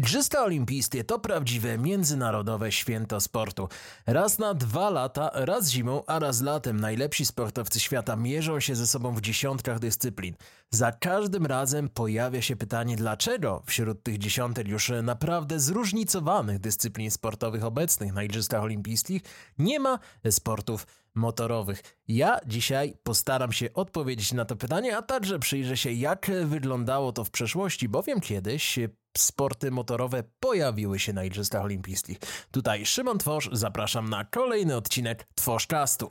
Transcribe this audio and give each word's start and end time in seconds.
Igrzyska 0.00 0.44
Olimpijskie 0.44 1.04
to 1.04 1.18
prawdziwe 1.18 1.78
międzynarodowe 1.78 2.72
święto 2.72 3.20
sportu. 3.20 3.68
Raz 4.06 4.38
na 4.38 4.54
dwa 4.54 4.90
lata, 4.90 5.30
raz 5.34 5.70
zimą, 5.70 6.02
a 6.06 6.18
raz 6.18 6.42
latem 6.42 6.80
najlepsi 6.80 7.26
sportowcy 7.26 7.80
świata 7.80 8.16
mierzą 8.16 8.60
się 8.60 8.74
ze 8.74 8.86
sobą 8.86 9.14
w 9.14 9.20
dziesiątkach 9.20 9.78
dyscyplin. 9.78 10.34
Za 10.70 10.92
każdym 10.92 11.46
razem 11.46 11.88
pojawia 11.88 12.42
się 12.42 12.56
pytanie, 12.56 12.96
dlaczego 12.96 13.62
wśród 13.66 14.02
tych 14.02 14.18
dziesiątek 14.18 14.68
już 14.68 14.92
naprawdę 15.02 15.60
zróżnicowanych 15.60 16.58
dyscyplin 16.58 17.10
sportowych 17.10 17.64
obecnych 17.64 18.12
na 18.12 18.22
Igrzyskach 18.22 18.62
Olimpijskich 18.62 19.22
nie 19.58 19.80
ma 19.80 19.98
sportów 20.30 20.86
motorowych. 21.14 21.82
Ja 22.08 22.38
dzisiaj 22.46 22.94
postaram 23.02 23.52
się 23.52 23.72
odpowiedzieć 23.74 24.32
na 24.32 24.44
to 24.44 24.56
pytanie, 24.56 24.96
a 24.96 25.02
także 25.02 25.38
przyjrzę 25.38 25.76
się, 25.76 25.92
jak 25.92 26.30
wyglądało 26.44 27.12
to 27.12 27.24
w 27.24 27.30
przeszłości, 27.30 27.88
bowiem 27.88 28.20
kiedyś 28.20 28.78
sporty 29.18 29.70
motorowe 29.70 30.22
pojawiły 30.40 30.98
się 30.98 31.12
na 31.12 31.24
Igrzyskach 31.24 31.62
Olimpijskich. 31.62 32.18
Tutaj 32.50 32.86
Szymon 32.86 33.18
Tworz, 33.18 33.48
zapraszam 33.52 34.10
na 34.10 34.24
kolejny 34.24 34.76
odcinek 34.76 35.26
Tworzcastu. 35.34 36.10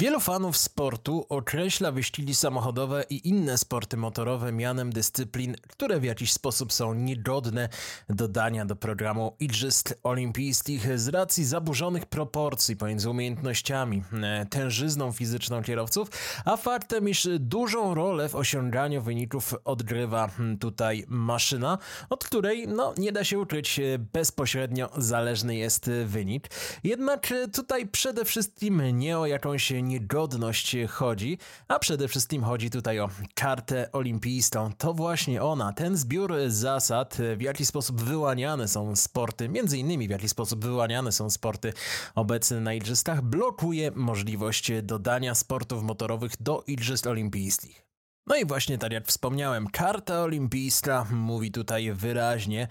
Wielu 0.00 0.20
fanów 0.20 0.56
sportu 0.56 1.26
określa 1.28 1.92
wyścigi 1.92 2.34
samochodowe 2.34 3.04
i 3.10 3.28
inne 3.28 3.58
sporty 3.58 3.96
motorowe 3.96 4.52
mianem 4.52 4.92
dyscyplin, 4.92 5.56
które 5.68 6.00
w 6.00 6.04
jakiś 6.04 6.32
sposób 6.32 6.72
są 6.72 6.94
niegodne 6.94 7.68
dodania 8.08 8.64
do 8.64 8.76
programu 8.76 9.36
Igrzysk 9.40 9.94
Olimpijskich 10.02 10.98
z 10.98 11.08
racji 11.08 11.44
zaburzonych 11.44 12.06
proporcji 12.06 12.76
pomiędzy 12.76 13.10
umiejętnościami, 13.10 14.02
e, 14.22 14.46
tężyzną 14.46 15.12
fizyczną 15.12 15.62
kierowców, 15.62 16.08
a 16.44 16.56
faktem, 16.56 17.08
iż 17.08 17.28
dużą 17.38 17.94
rolę 17.94 18.28
w 18.28 18.34
osiąganiu 18.34 19.02
wyników 19.02 19.54
odgrywa 19.64 20.28
hmm, 20.28 20.58
tutaj 20.58 21.04
maszyna, 21.08 21.78
od 22.10 22.24
której 22.24 22.68
no, 22.68 22.94
nie 22.98 23.12
da 23.12 23.24
się 23.24 23.38
ukryć 23.38 23.78
e, 23.78 23.98
bezpośrednio 23.98 24.90
zależny 24.96 25.56
jest 25.56 25.90
wynik. 26.04 26.50
Jednak 26.84 27.32
e, 27.32 27.48
tutaj 27.48 27.86
przede 27.86 28.24
wszystkim 28.24 28.98
nie 28.98 29.18
o 29.18 29.26
jakąś 29.26 29.72
niegodność 29.90 30.76
chodzi, 30.88 31.38
a 31.68 31.78
przede 31.78 32.08
wszystkim 32.08 32.44
chodzi 32.44 32.70
tutaj 32.70 33.00
o 33.00 33.08
kartę 33.34 33.92
olimpijską. 33.92 34.72
To 34.78 34.94
właśnie 34.94 35.42
ona, 35.42 35.72
ten 35.72 35.96
zbiór 35.96 36.34
zasad, 36.48 37.18
w 37.36 37.40
jaki 37.40 37.66
sposób 37.66 38.00
wyłaniane 38.00 38.68
są 38.68 38.96
sporty, 38.96 39.48
między 39.48 39.78
innymi 39.78 40.08
w 40.08 40.10
jaki 40.10 40.28
sposób 40.28 40.64
wyłaniane 40.64 41.12
są 41.12 41.30
sporty 41.30 41.72
obecne 42.14 42.60
na 42.60 42.74
igrzyskach, 42.74 43.22
blokuje 43.22 43.90
możliwość 43.94 44.72
dodania 44.82 45.34
sportów 45.34 45.82
motorowych 45.82 46.32
do 46.40 46.64
igrzysk 46.66 47.06
olimpijskich. 47.06 47.89
No 48.26 48.36
i 48.36 48.46
właśnie 48.46 48.78
tak 48.78 48.92
jak 48.92 49.06
wspomniałem, 49.06 49.66
karta 49.66 50.22
olimpijska 50.22 51.06
mówi 51.10 51.52
tutaj 51.52 51.92
wyraźnie, 51.92 52.68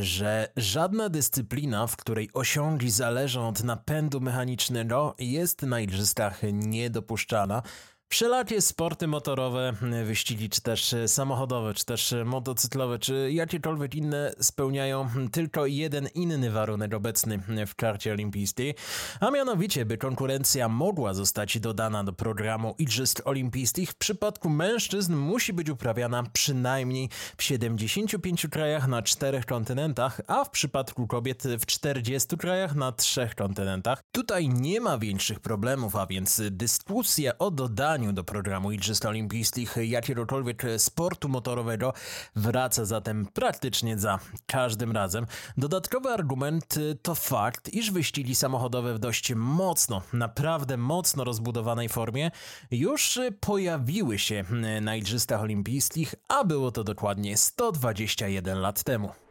że 0.00 0.48
żadna 0.56 1.08
dyscyplina, 1.08 1.86
w 1.86 1.96
której 1.96 2.30
osiągi 2.32 2.90
zależą 2.90 3.48
od 3.48 3.64
napędu 3.64 4.20
mechanicznego, 4.20 5.14
jest 5.18 5.62
na 5.62 5.80
igrzyskach 5.80 6.40
niedopuszczana. 6.52 7.62
Wszelakie 8.08 8.60
sporty 8.60 9.06
motorowe, 9.06 9.72
wyścigi, 10.04 10.48
czy 10.48 10.60
też 10.60 10.94
samochodowe, 11.06 11.74
czy 11.74 11.84
też 11.84 12.14
motocyklowe, 12.24 12.98
czy 12.98 13.32
jakiekolwiek 13.32 13.94
inne 13.94 14.32
spełniają 14.40 15.08
tylko 15.32 15.66
jeden 15.66 16.08
inny 16.14 16.50
warunek 16.50 16.94
obecny 16.94 17.40
w 17.66 17.74
karcie 17.74 18.12
olimpijskiej, 18.12 18.74
a 19.20 19.30
mianowicie, 19.30 19.84
by 19.84 19.98
konkurencja 19.98 20.68
mogła 20.68 21.14
zostać 21.14 21.60
dodana 21.60 22.04
do 22.04 22.12
programu 22.12 22.74
Igrzysk 22.78 23.22
Olimpijskich, 23.24 23.90
w 23.90 23.94
przypadku 23.94 24.50
mężczyzn 24.50 25.14
musi 25.14 25.52
być 25.52 25.70
uprawiana 25.70 26.22
przynajmniej 26.32 27.08
w 27.36 27.42
75 27.42 28.46
krajach 28.50 28.88
na 28.88 29.02
czterech 29.02 29.46
kontynentach, 29.46 30.20
a 30.26 30.44
w 30.44 30.50
przypadku 30.50 31.06
kobiet 31.06 31.42
w 31.42 31.66
40 31.66 32.36
krajach 32.36 32.74
na 32.74 32.92
trzech 32.92 33.34
kontynentach. 33.34 34.02
Tutaj 34.12 34.48
nie 34.48 34.80
ma 34.80 34.98
większych 34.98 35.40
problemów, 35.40 35.96
a 35.96 36.06
więc 36.06 36.42
dyskusja 36.50 37.38
o 37.38 37.50
dodaniu 37.50 37.93
do 37.98 38.24
programu 38.24 38.72
Igrzysk 38.72 39.04
Olimpijskich 39.04 39.76
jakiegokolwiek 39.76 40.62
sportu 40.78 41.28
motorowego 41.28 41.92
wraca 42.36 42.84
zatem 42.84 43.26
praktycznie 43.34 43.98
za 43.98 44.18
każdym 44.46 44.92
razem. 44.92 45.26
Dodatkowy 45.56 46.08
argument 46.08 46.74
to 47.02 47.14
fakt, 47.14 47.68
iż 47.68 47.90
wyścigi 47.90 48.34
samochodowe 48.34 48.94
w 48.94 48.98
dość 48.98 49.34
mocno, 49.34 50.02
naprawdę 50.12 50.76
mocno 50.76 51.24
rozbudowanej 51.24 51.88
formie 51.88 52.30
już 52.70 53.20
pojawiły 53.40 54.18
się 54.18 54.44
na 54.80 54.96
Igrzyskach 54.96 55.40
Olimpijskich, 55.40 56.14
a 56.28 56.44
było 56.44 56.70
to 56.70 56.84
dokładnie 56.84 57.36
121 57.36 58.60
lat 58.60 58.82
temu. 58.82 59.23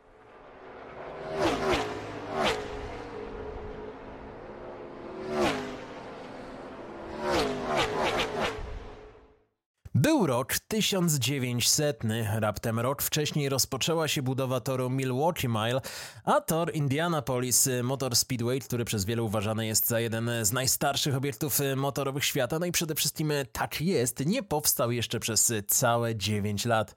Rok 10.25 10.59
1900, 10.67 12.03
raptem 12.35 12.79
rok 12.79 13.01
wcześniej 13.01 13.49
rozpoczęła 13.49 14.07
się 14.07 14.21
budowa 14.21 14.59
toru 14.59 14.89
Milwaukee 14.89 15.47
Mile, 15.47 15.81
a 16.23 16.41
tor 16.41 16.75
Indianapolis 16.75 17.69
Motor 17.83 18.15
Speedway, 18.15 18.59
który 18.59 18.85
przez 18.85 19.05
wielu 19.05 19.25
uważany 19.25 19.65
jest 19.65 19.87
za 19.87 19.99
jeden 19.99 20.29
z 20.41 20.51
najstarszych 20.51 21.15
obiektów 21.15 21.59
motorowych 21.75 22.25
świata, 22.25 22.59
no 22.59 22.65
i 22.65 22.71
przede 22.71 22.95
wszystkim 22.95 23.33
tak 23.51 23.81
jest, 23.81 24.25
nie 24.25 24.43
powstał 24.43 24.91
jeszcze 24.91 25.19
przez 25.19 25.53
całe 25.67 26.15
9 26.15 26.65
lat. 26.65 26.95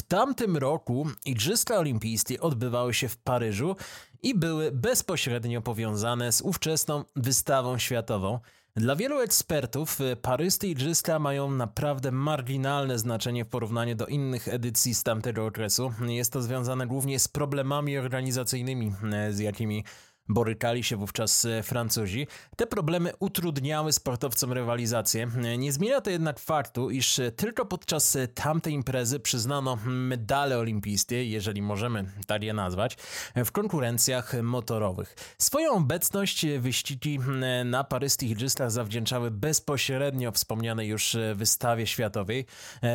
W 0.00 0.02
tamtym 0.02 0.56
roku 0.56 1.06
Igrzyska 1.24 1.78
Olimpijskie 1.78 2.40
odbywały 2.40 2.94
się 2.94 3.08
w 3.08 3.16
Paryżu 3.16 3.76
i 4.22 4.34
były 4.34 4.72
bezpośrednio 4.72 5.62
powiązane 5.62 6.32
z 6.32 6.42
ówczesną 6.42 7.04
wystawą 7.16 7.78
światową– 7.78 8.38
dla 8.76 8.96
wielu 8.96 9.20
ekspertów 9.20 10.00
y, 10.00 10.16
paryskie 10.16 10.68
igrzyska 10.68 11.18
mają 11.18 11.50
naprawdę 11.50 12.12
marginalne 12.12 12.98
znaczenie 12.98 13.44
w 13.44 13.48
porównaniu 13.48 13.94
do 13.94 14.06
innych 14.06 14.48
edycji 14.48 14.94
z 14.94 15.02
tamtego 15.02 15.46
okresu. 15.46 15.92
Jest 16.06 16.32
to 16.32 16.42
związane 16.42 16.86
głównie 16.86 17.18
z 17.18 17.28
problemami 17.28 17.98
organizacyjnymi, 17.98 18.92
y, 19.28 19.32
z 19.32 19.38
jakimi 19.38 19.84
borykali 20.28 20.84
się 20.84 20.96
wówczas 20.96 21.44
e, 21.44 21.62
Francuzi. 21.62 22.26
Te 22.56 22.66
problemy 22.66 23.12
utrudniały 23.18 23.92
sportowcom 23.92 24.52
rywalizację. 24.52 25.28
Nie 25.58 25.72
zmienia 25.72 26.00
to 26.00 26.10
jednak 26.10 26.38
faktu, 26.38 26.90
iż 26.90 27.18
e, 27.18 27.32
tylko 27.32 27.66
podczas 27.66 28.16
e, 28.16 28.28
tamtej 28.28 28.72
imprezy 28.72 29.20
przyznano 29.20 29.78
medale 29.86 30.58
olimpijskie, 30.58 31.24
jeżeli 31.24 31.62
możemy 31.62 32.04
tak 32.26 32.42
je 32.42 32.54
nazwać, 32.54 32.96
w 33.36 33.52
konkurencjach 33.52 34.42
motorowych. 34.42 35.14
Swoją 35.38 35.72
obecność 35.72 36.46
wyścigi 36.58 37.18
na 37.64 37.84
paryskich 37.84 38.30
igrzyskach 38.30 38.70
zawdzięczały 38.70 39.30
bezpośrednio 39.30 40.32
wspomnianej 40.32 40.88
już 40.88 41.16
wystawie 41.34 41.86
światowej, 41.86 42.46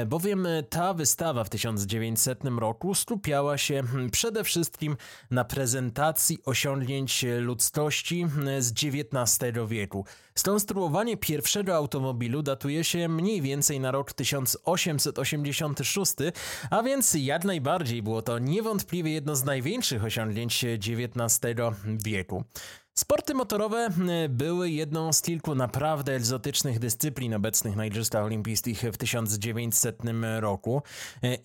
bowiem 0.05 0.47
ta 0.69 0.93
wystawa 0.93 1.43
w 1.43 1.49
1900 1.49 2.43
roku 2.59 2.95
skupiała 2.95 3.57
się 3.57 3.83
przede 4.11 4.43
wszystkim 4.43 4.97
na 5.31 5.45
prezentacji 5.45 6.39
osiągnięć 6.45 7.20
ludzkości 7.23 8.25
z 8.59 8.71
XIX 8.71 9.39
wieku. 9.67 10.05
Skonstruowanie 10.35 11.17
pierwszego 11.17 11.75
automobilu 11.75 12.41
datuje 12.41 12.83
się 12.83 13.07
mniej 13.07 13.41
więcej 13.41 13.79
na 13.79 13.91
rok 13.91 14.13
1886, 14.13 16.13
a 16.69 16.83
więc 16.83 17.15
jak 17.19 17.45
najbardziej 17.45 18.03
było 18.03 18.21
to 18.21 18.39
niewątpliwie 18.39 19.11
jedno 19.11 19.35
z 19.35 19.43
największych 19.43 20.03
osiągnięć 20.03 20.65
XIX 20.65 21.39
wieku. 21.85 22.43
Sporty 22.93 23.33
motorowe 23.33 23.89
były 24.29 24.69
jedną 24.69 25.13
z 25.13 25.21
kilku 25.21 25.55
naprawdę 25.55 26.15
egzotycznych 26.15 26.79
dyscyplin 26.79 27.33
obecnych 27.33 27.75
na 27.75 27.85
Igrzyskach 27.85 28.23
Olimpijskich 28.23 28.81
w 28.81 28.97
1900 28.97 30.01
roku. 30.39 30.81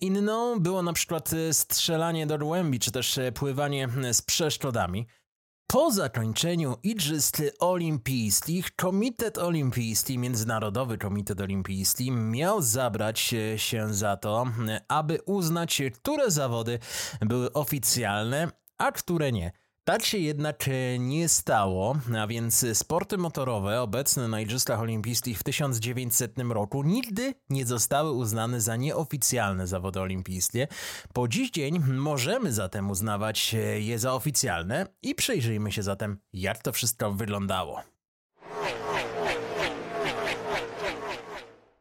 Inną 0.01 0.59
było 0.59 0.81
na 0.81 0.93
przykład 0.93 1.31
strzelanie 1.51 2.27
do 2.27 2.37
głębi, 2.37 2.79
czy 2.79 2.91
też 2.91 3.19
pływanie 3.33 3.89
z 4.11 4.21
przeszkodami. 4.21 5.07
Po 5.71 5.91
zakończeniu 5.91 6.75
Igrzysk 6.83 7.37
Olimpijskich 7.59 8.75
Komitet 8.75 9.37
Olimpijski, 9.37 10.17
Międzynarodowy 10.17 10.97
Komitet 10.97 11.41
Olimpijski 11.41 12.11
miał 12.11 12.61
zabrać 12.61 13.33
się 13.57 13.93
za 13.93 14.17
to, 14.17 14.45
aby 14.87 15.19
uznać, 15.25 15.81
które 15.93 16.31
zawody 16.31 16.79
były 17.21 17.53
oficjalne, 17.53 18.51
a 18.77 18.91
które 18.91 19.31
nie. 19.31 19.51
Tak 19.87 20.05
się 20.05 20.17
jednak 20.17 20.67
e, 20.67 20.99
nie 20.99 21.29
stało, 21.29 21.95
a 22.19 22.27
więc 22.27 22.65
sporty 22.73 23.17
motorowe 23.17 23.81
obecne 23.81 24.27
na 24.27 24.41
Igrzyskach 24.41 24.79
Olimpijskich 24.79 25.39
w 25.39 25.43
1900 25.43 26.31
roku 26.49 26.83
nigdy 26.83 27.33
nie 27.49 27.65
zostały 27.65 28.11
uznane 28.11 28.61
za 28.61 28.75
nieoficjalne 28.75 29.67
zawody 29.67 29.99
olimpijskie. 29.99 30.67
Po 31.13 31.27
dziś 31.27 31.51
dzień 31.51 31.79
możemy 31.79 32.53
zatem 32.53 32.91
uznawać 32.91 33.53
e, 33.53 33.57
je 33.81 33.99
za 33.99 34.13
oficjalne 34.13 34.85
i 35.01 35.15
przyjrzyjmy 35.15 35.71
się 35.71 35.83
zatem, 35.83 36.17
jak 36.33 36.63
to 36.63 36.71
wszystko 36.71 37.11
wyglądało. 37.11 37.96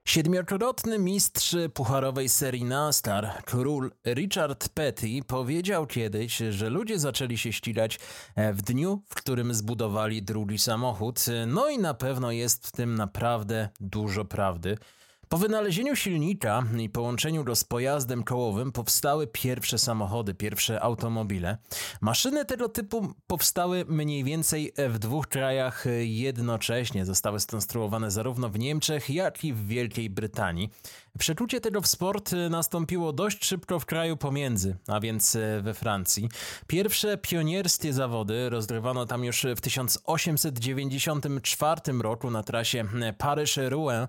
Siedmiokrotny 0.06 0.98
mistrz 0.98 1.56
pucharowej 1.74 2.28
serii 2.28 2.64
NASCAR, 2.64 3.42
król 3.44 3.90
Richard 4.06 4.68
Petty, 4.68 5.06
powiedział 5.26 5.86
kiedyś, 5.86 6.36
że 6.36 6.70
ludzie 6.70 6.98
zaczęli 6.98 7.38
się 7.38 7.52
ścigać 7.52 7.98
e, 8.34 8.52
w 8.52 8.62
dniu, 8.62 9.02
w 9.08 9.14
którym 9.14 9.54
zbudowali 9.54 10.22
drugi 10.22 10.58
samochód. 10.58 11.24
No 11.46 11.68
i 11.68 11.78
na 11.78 11.94
pewno 11.94 12.30
jest 12.30 12.66
w 12.66 12.72
tym 12.72 12.94
naprawdę 12.94 13.68
dużo 13.80 14.24
prawdy. 14.24 14.78
Po 15.28 15.38
wynalezieniu 15.38 15.96
silnika 15.96 16.64
i 16.78 16.88
połączeniu 16.88 17.44
go 17.44 17.56
z 17.56 17.64
pojazdem 17.64 18.24
kołowym 18.24 18.72
powstały 18.72 19.26
pierwsze 19.26 19.78
samochody, 19.78 20.34
pierwsze 20.34 20.80
automobile. 20.80 21.58
Maszyny 22.00 22.44
tego 22.44 22.68
typu 22.68 23.14
powstały 23.26 23.84
mniej 23.88 24.24
więcej 24.24 24.72
w 24.88 24.98
dwóch 24.98 25.26
krajach 25.26 25.84
jednocześnie. 26.00 27.04
Zostały 27.04 27.40
skonstruowane 27.40 28.10
zarówno 28.10 28.48
w 28.48 28.58
Niemczech, 28.58 29.10
jak 29.10 29.44
i 29.44 29.52
w 29.52 29.66
Wielkiej 29.66 30.10
Brytanii. 30.10 30.70
Przeczucie 31.18 31.60
tego 31.60 31.80
w 31.80 31.86
sport 31.86 32.30
nastąpiło 32.50 33.12
dość 33.12 33.44
szybko 33.44 33.80
w 33.80 33.86
kraju 33.86 34.16
pomiędzy, 34.16 34.76
a 34.88 35.00
więc 35.00 35.36
we 35.62 35.74
Francji. 35.74 36.28
Pierwsze 36.66 37.18
pionierskie 37.18 37.92
zawody 37.92 38.50
rozgrywano 38.50 39.06
tam 39.06 39.24
już 39.24 39.46
w 39.56 39.60
1894 39.60 41.80
roku 42.02 42.30
na 42.30 42.42
trasie 42.42 42.84
Paryż-Rouen. 43.18 44.06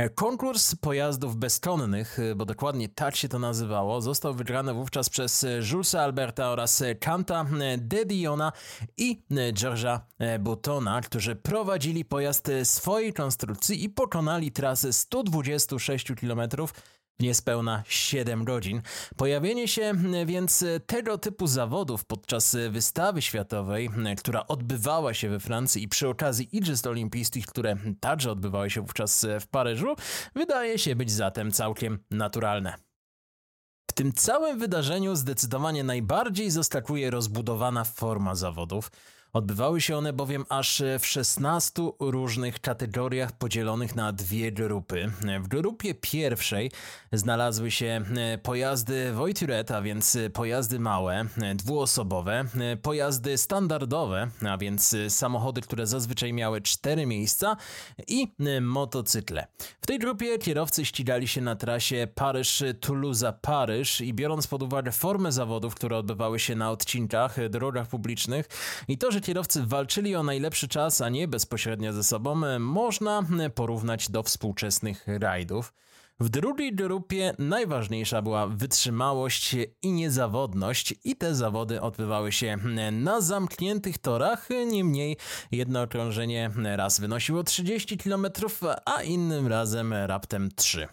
E, 0.00 0.10
konkurs 0.10 0.74
pojazdów 0.74 1.36
bezkonnych, 1.36 2.18
e, 2.18 2.34
bo 2.34 2.44
dokładnie 2.44 2.88
tak 2.88 3.16
się 3.16 3.28
to 3.28 3.38
nazywało, 3.38 4.00
został 4.00 4.34
wygrany 4.34 4.74
wówczas 4.74 5.10
przez 5.10 5.44
e, 5.44 5.60
Julesa 5.72 6.00
Alberta 6.00 6.50
oraz 6.50 6.82
Kanta 7.00 7.46
de 7.78 8.04
Diona 8.04 8.52
i 8.96 9.22
Georgesa 9.52 10.06
Buttona, 10.40 11.00
którzy 11.00 11.36
prowadzili 11.36 12.04
pojazd 12.04 12.50
swojej 12.64 13.12
konstrukcji 13.12 13.84
i 13.84 13.88
pokonali 13.88 14.52
trasę 14.52 14.92
126 14.92 16.12
km 16.20 16.40
niespełna 17.20 17.82
7 17.88 18.44
godzin. 18.44 18.82
Pojawienie 19.16 19.68
się 19.68 19.92
więc 20.26 20.64
tego 20.86 21.18
typu 21.18 21.46
zawodów 21.46 22.04
podczas 22.04 22.56
wystawy 22.70 23.22
światowej, 23.22 23.90
która 24.18 24.46
odbywała 24.46 25.14
się 25.14 25.28
we 25.28 25.40
Francji 25.40 25.82
i 25.82 25.88
przy 25.88 26.08
okazji 26.08 26.56
Igrzysk 26.56 26.86
Olimpijskich, 26.86 27.46
które 27.46 27.76
także 28.00 28.32
odbywały 28.32 28.70
się 28.70 28.80
wówczas 28.80 29.26
w 29.40 29.46
Paryżu, 29.46 29.94
wydaje 30.34 30.78
się 30.78 30.96
być 30.96 31.10
zatem 31.10 31.52
całkiem 31.52 31.98
naturalne. 32.10 32.74
W 33.90 33.92
tym 33.92 34.12
całym 34.12 34.58
wydarzeniu 34.58 35.16
zdecydowanie 35.16 35.84
najbardziej 35.84 36.50
zaskakuje 36.50 37.10
rozbudowana 37.10 37.84
forma 37.84 38.34
zawodów. 38.34 38.90
Odbywały 39.32 39.80
się 39.80 39.96
one 39.96 40.12
bowiem 40.12 40.44
aż 40.48 40.82
w 40.98 41.06
16 41.06 41.82
różnych 42.00 42.60
kategoriach 42.60 43.32
podzielonych 43.32 43.96
na 43.96 44.12
dwie 44.12 44.52
grupy. 44.52 45.10
W 45.40 45.48
grupie 45.48 45.94
pierwszej 45.94 46.70
znalazły 47.12 47.70
się 47.70 48.04
pojazdy 48.42 49.12
Voituret, 49.12 49.70
a 49.70 49.82
więc 49.82 50.18
pojazdy 50.32 50.80
małe, 50.80 51.24
dwuosobowe, 51.54 52.44
pojazdy 52.82 53.38
standardowe, 53.38 54.30
a 54.48 54.58
więc 54.58 54.96
samochody, 55.08 55.60
które 55.60 55.86
zazwyczaj 55.86 56.32
miały 56.32 56.60
cztery 56.60 57.06
miejsca 57.06 57.56
i 58.08 58.32
motocykle. 58.60 59.46
W 59.80 59.86
tej 59.86 59.98
grupie 59.98 60.38
kierowcy 60.38 60.84
ścigali 60.84 61.28
się 61.28 61.40
na 61.40 61.56
trasie 61.56 62.08
Paryż-Toulouse-Paryż 62.14 64.04
i 64.04 64.14
biorąc 64.14 64.46
pod 64.46 64.62
uwagę 64.62 64.92
formę 64.92 65.32
zawodów, 65.32 65.74
które 65.74 65.96
odbywały 65.96 66.38
się 66.38 66.54
na 66.54 66.70
odcinkach, 66.70 67.48
drogach 67.48 67.88
publicznych 67.88 68.48
i 68.88 68.98
to, 68.98 69.10
że 69.10 69.19
że 69.20 69.24
kierowcy 69.24 69.66
walczyli 69.66 70.16
o 70.16 70.22
najlepszy 70.22 70.68
czas, 70.68 71.00
a 71.00 71.08
nie 71.08 71.28
bezpośrednio 71.28 71.92
ze 71.92 72.04
sobą, 72.04 72.58
można 72.58 73.22
porównać 73.54 74.10
do 74.10 74.22
współczesnych 74.22 75.04
rajdów. 75.06 75.72
W 76.20 76.28
drugiej 76.28 76.74
grupie 76.74 77.34
najważniejsza 77.38 78.22
była 78.22 78.46
wytrzymałość 78.46 79.56
i 79.82 79.92
niezawodność 79.92 80.94
i 81.04 81.16
te 81.16 81.34
zawody 81.34 81.80
odbywały 81.80 82.32
się 82.32 82.56
na 82.92 83.20
zamkniętych 83.20 83.98
torach, 83.98 84.48
niemniej 84.66 85.16
jedno 85.52 85.82
okrążenie 85.82 86.50
raz 86.64 87.00
wynosiło 87.00 87.44
30 87.44 87.98
km, 87.98 88.26
a 88.84 89.02
innym 89.02 89.46
razem 89.46 89.92
raptem 89.92 90.48
3. 90.56 90.88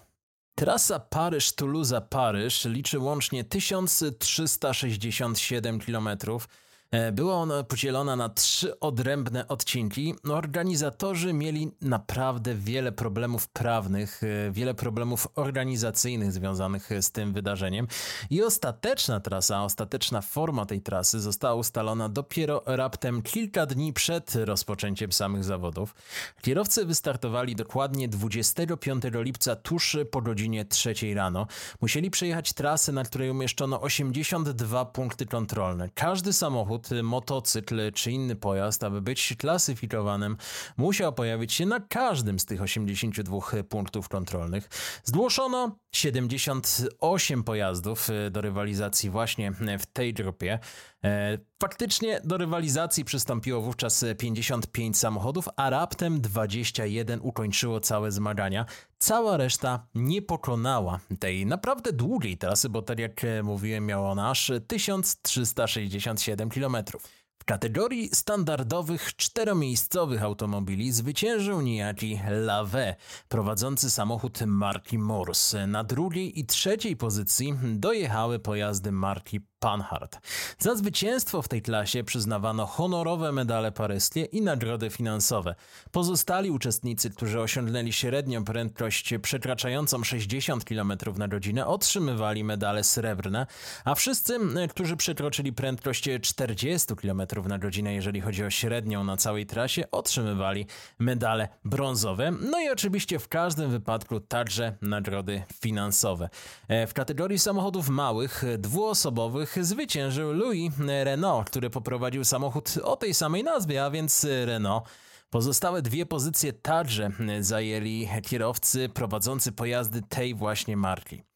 Trasa 0.55 0.99
Paryż-Toulouse-Paryż 0.99 2.69
liczy 2.69 2.99
łącznie 2.99 3.43
1367 3.43 5.79
kilometrów. 5.79 6.47
E, 6.91 7.11
była 7.11 7.35
ona 7.35 7.63
podzielona 7.63 8.15
na 8.15 8.29
trzy 8.29 8.79
odrębne 8.79 9.47
odcinki. 9.47 10.15
Organizatorzy 10.29 11.33
mieli 11.33 11.71
naprawdę 11.81 12.55
wiele 12.55 12.91
problemów 12.91 13.47
prawnych, 13.47 14.21
e, 14.23 14.51
wiele 14.51 14.73
problemów 14.73 15.27
organizacyjnych 15.35 16.31
związanych 16.31 16.89
z 17.01 17.11
tym 17.11 17.33
wydarzeniem 17.33 17.87
i 18.29 18.43
ostateczna 18.43 19.19
trasa, 19.19 19.63
ostateczna 19.63 20.21
forma 20.21 20.65
tej 20.65 20.81
trasy 20.81 21.19
została 21.19 21.55
ustalona 21.55 22.09
dopiero 22.09 22.63
raptem 22.65 23.21
kilka 23.21 23.65
dni 23.65 23.93
przed 23.93 24.35
rozpoczęciem 24.35 25.11
samych 25.11 25.43
zawodów. 25.43 25.95
Kierowcy 26.41 26.85
wystartowali 26.85 27.55
dokładnie 27.55 28.07
25 28.07 29.03
lipca 29.13 29.55
tuż 29.55 29.97
po 30.11 30.21
godzinie 30.21 30.65
3 30.65 30.93
rano. 31.15 31.47
Musieli 31.81 32.11
przejechać 32.11 32.53
trasę, 32.53 32.91
na 32.91 33.03
której 33.03 33.29
umieszczono 33.29 33.81
82 33.81 34.85
punkty 34.85 35.25
kontrolne. 35.25 35.89
Każdy 35.95 36.33
samochód 36.33 36.76
samochód, 36.85 37.03
motocykl 37.03 37.91
czy 37.91 38.11
inny 38.11 38.35
pojazd, 38.35 38.83
aby 38.83 39.01
być 39.01 39.35
klasyfikowanym, 39.37 40.37
musiał 40.77 41.13
pojawić 41.13 41.53
się 41.53 41.65
na 41.65 41.79
każdym 41.79 42.39
z 42.39 42.45
tych 42.45 42.61
82 42.61 43.39
punktów 43.69 44.09
kontrolnych. 44.09 44.69
Zgłoszono 45.03 45.77
78 45.91 47.43
pojazdów 47.43 48.09
e, 48.09 48.31
do 48.31 48.41
rywalizacji 48.41 49.09
właśnie 49.09 49.51
w 49.79 49.85
tej 49.85 50.13
grupie. 50.13 50.59
E, 51.03 51.37
faktycznie 51.61 52.21
do 52.23 52.37
rywalizacji 52.37 53.05
przystąpiło 53.05 53.61
wówczas 53.61 54.05
55 54.17 54.97
samochodów, 54.97 55.49
a 55.55 55.69
raptem 55.69 56.21
21 56.21 57.19
ukończyło 57.23 57.79
całe 57.79 58.11
zmagania. 58.11 58.65
Cała 58.99 59.37
reszta 59.37 59.87
nie 59.95 60.21
pokonała 60.21 60.99
tej 61.19 61.45
naprawdę 61.45 61.93
długiej 61.93 62.37
trasy, 62.37 62.69
bo 62.69 62.81
tak 62.81 62.99
jak 62.99 63.21
mówiłem, 63.43 63.85
miała 63.85 64.11
ona 64.11 64.29
aż 64.29 64.51
1367 64.67 66.49
kilometrów 66.49 67.03
kategorii 67.47 68.09
standardowych 68.13 69.15
czteromiejscowych 69.15 70.23
automobili 70.23 70.91
zwyciężył 70.91 71.61
niejaki 71.61 72.19
Lave, 72.29 72.95
prowadzący 73.27 73.89
samochód 73.89 74.39
marki 74.45 74.97
Morse. 74.97 75.67
Na 75.67 75.83
drugiej 75.83 76.39
i 76.39 76.45
trzeciej 76.45 76.97
pozycji 76.97 77.53
dojechały 77.63 78.39
pojazdy 78.39 78.91
marki 78.91 79.41
Panhard. 79.59 80.19
Za 80.59 80.75
zwycięstwo 80.75 81.41
w 81.41 81.47
tej 81.47 81.61
klasie 81.61 82.03
przyznawano 82.03 82.65
honorowe 82.65 83.31
medale 83.31 83.71
paryskie 83.71 84.23
i 84.23 84.41
nagrody 84.41 84.89
finansowe. 84.89 85.55
Pozostali 85.91 86.51
uczestnicy, 86.51 87.09
którzy 87.09 87.41
osiągnęli 87.41 87.93
średnią 87.93 88.43
prędkość 88.43 89.13
przekraczającą 89.21 90.03
60 90.03 90.65
km 90.65 90.93
na 91.17 91.27
godzinę, 91.27 91.67
otrzymywali 91.67 92.43
medale 92.43 92.83
srebrne, 92.83 93.47
a 93.85 93.95
wszyscy, 93.95 94.39
którzy 94.69 94.97
przekroczyli 94.97 95.53
prędkość 95.53 96.09
40 96.21 96.95
km 96.95 97.21
na 97.45 97.59
godzinę, 97.59 97.93
jeżeli 97.93 98.21
chodzi 98.21 98.43
o 98.43 98.49
średnią 98.49 99.03
na 99.03 99.17
całej 99.17 99.45
trasie, 99.45 99.91
otrzymywali 99.91 100.65
medale 100.99 101.47
brązowe. 101.65 102.31
No 102.31 102.61
i 102.61 102.69
oczywiście 102.69 103.19
w 103.19 103.27
każdym 103.27 103.71
wypadku 103.71 104.19
także 104.19 104.75
nagrody 104.81 105.43
finansowe. 105.61 106.29
E, 106.67 106.87
w 106.87 106.93
kategorii 106.93 107.39
samochodów 107.39 107.89
małych, 107.89 108.43
dwuosobowych, 108.57 109.56
zwyciężył 109.63 110.33
Louis 110.33 110.73
Renault, 111.03 111.49
który 111.49 111.69
poprowadził 111.69 112.23
samochód 112.23 112.73
o 112.83 112.95
tej 112.95 113.13
samej 113.13 113.43
nazwie, 113.43 113.85
a 113.85 113.91
więc 113.91 114.27
Renault. 114.45 114.89
Pozostałe 115.29 115.81
dwie 115.81 116.05
pozycje 116.05 116.53
także 116.53 117.11
zajęli 117.39 118.07
kierowcy 118.23 118.89
prowadzący 118.89 119.51
pojazdy 119.51 120.01
tej 120.01 120.35
właśnie 120.35 120.77
marki. 120.77 121.26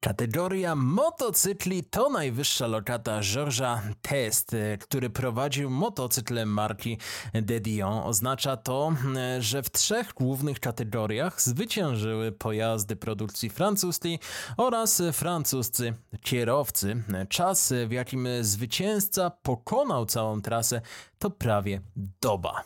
Kategoria 0.00 0.74
motocykli 0.74 1.84
to 1.84 2.08
najwyższa 2.10 2.66
lokata 2.66 3.20
Georgesa 3.20 3.82
Test, 4.02 4.56
który 4.80 5.10
prowadził 5.10 5.70
motocykle 5.70 6.46
marki 6.46 6.98
De 7.34 7.60
Dion. 7.60 8.02
Oznacza 8.04 8.56
to, 8.56 8.92
że 9.38 9.62
w 9.62 9.70
trzech 9.70 10.12
głównych 10.14 10.60
kategoriach 10.60 11.42
zwyciężyły 11.42 12.32
pojazdy 12.32 12.96
produkcji 12.96 13.50
francuskiej 13.50 14.18
oraz 14.56 15.02
francuscy 15.12 15.94
kierowcy. 16.22 17.02
Czas, 17.28 17.72
w 17.88 17.92
jakim 17.92 18.28
zwycięzca 18.40 19.30
pokonał 19.30 20.06
całą 20.06 20.42
trasę, 20.42 20.80
to 21.18 21.30
prawie 21.30 21.80
doba. 22.20 22.64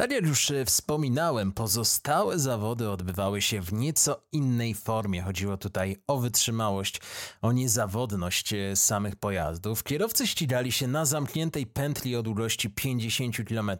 Tak 0.00 0.10
jak 0.10 0.26
już 0.26 0.50
e, 0.50 0.64
wspominałem, 0.64 1.52
pozostałe 1.52 2.38
zawody 2.38 2.90
odbywały 2.90 3.42
się 3.42 3.60
w 3.60 3.72
nieco 3.72 4.22
innej 4.32 4.74
formie. 4.74 5.22
Chodziło 5.22 5.56
tutaj 5.56 5.96
o 6.06 6.18
wytrzymałość, 6.18 7.00
o 7.42 7.52
niezawodność 7.52 8.52
e, 8.52 8.76
samych 8.76 9.16
pojazdów. 9.16 9.82
Kierowcy 9.82 10.26
ścigali 10.26 10.72
się 10.72 10.86
na 10.86 11.04
zamkniętej 11.04 11.66
pętli 11.66 12.16
o 12.16 12.22
długości 12.22 12.70
50 12.70 13.36
km. 13.48 13.70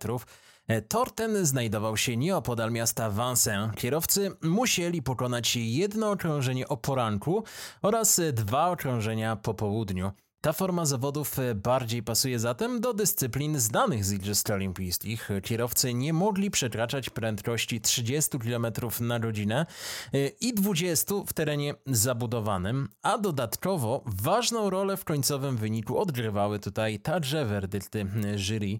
Tor 0.89 1.11
ten 1.11 1.47
znajdował 1.47 1.97
się 1.97 2.17
nieopodal 2.17 2.73
miasta 2.73 3.11
Vincennes. 3.11 3.77
Kierowcy 3.77 4.31
musieli 4.43 5.03
pokonać 5.03 5.57
jedno 5.57 6.11
okrążenie 6.11 6.69
o 6.69 6.77
poranku 6.77 7.45
oraz 7.83 8.21
dwa 8.33 8.71
okrążenia 8.71 9.37
po 9.37 9.55
południu. 9.55 10.13
Ta 10.41 10.53
forma 10.53 10.85
zawodów 10.87 11.39
e, 11.39 11.55
bardziej 11.55 12.03
pasuje 12.03 12.39
zatem 12.39 12.81
do 12.81 12.95
dyscyplin 12.95 13.61
znanych 13.61 14.05
z 14.05 14.13
Igrzysk 14.13 14.51
Olimpijskich. 14.51 15.29
Kierowcy 15.43 15.95
nie 15.95 16.13
mogli 16.13 16.51
przekraczać 16.51 17.11
prędkości 17.11 17.81
30 17.81 18.39
km 18.39 18.67
na 19.01 19.19
godzinę 19.19 19.67
e, 20.13 20.29
i 20.29 20.55
20 20.55 21.15
w 21.27 21.33
terenie 21.33 21.75
zabudowanym, 21.87 22.89
a 23.03 23.19
dodatkowo 23.19 24.03
ważną 24.07 24.71
rolę 24.71 24.97
w 24.97 25.05
końcowym 25.05 25.57
wyniku 25.57 25.99
odgrywały 25.99 26.59
tutaj 26.59 26.99
także 26.99 27.45
werdykty 27.45 28.07
e, 28.25 28.39
jury. 28.39 28.79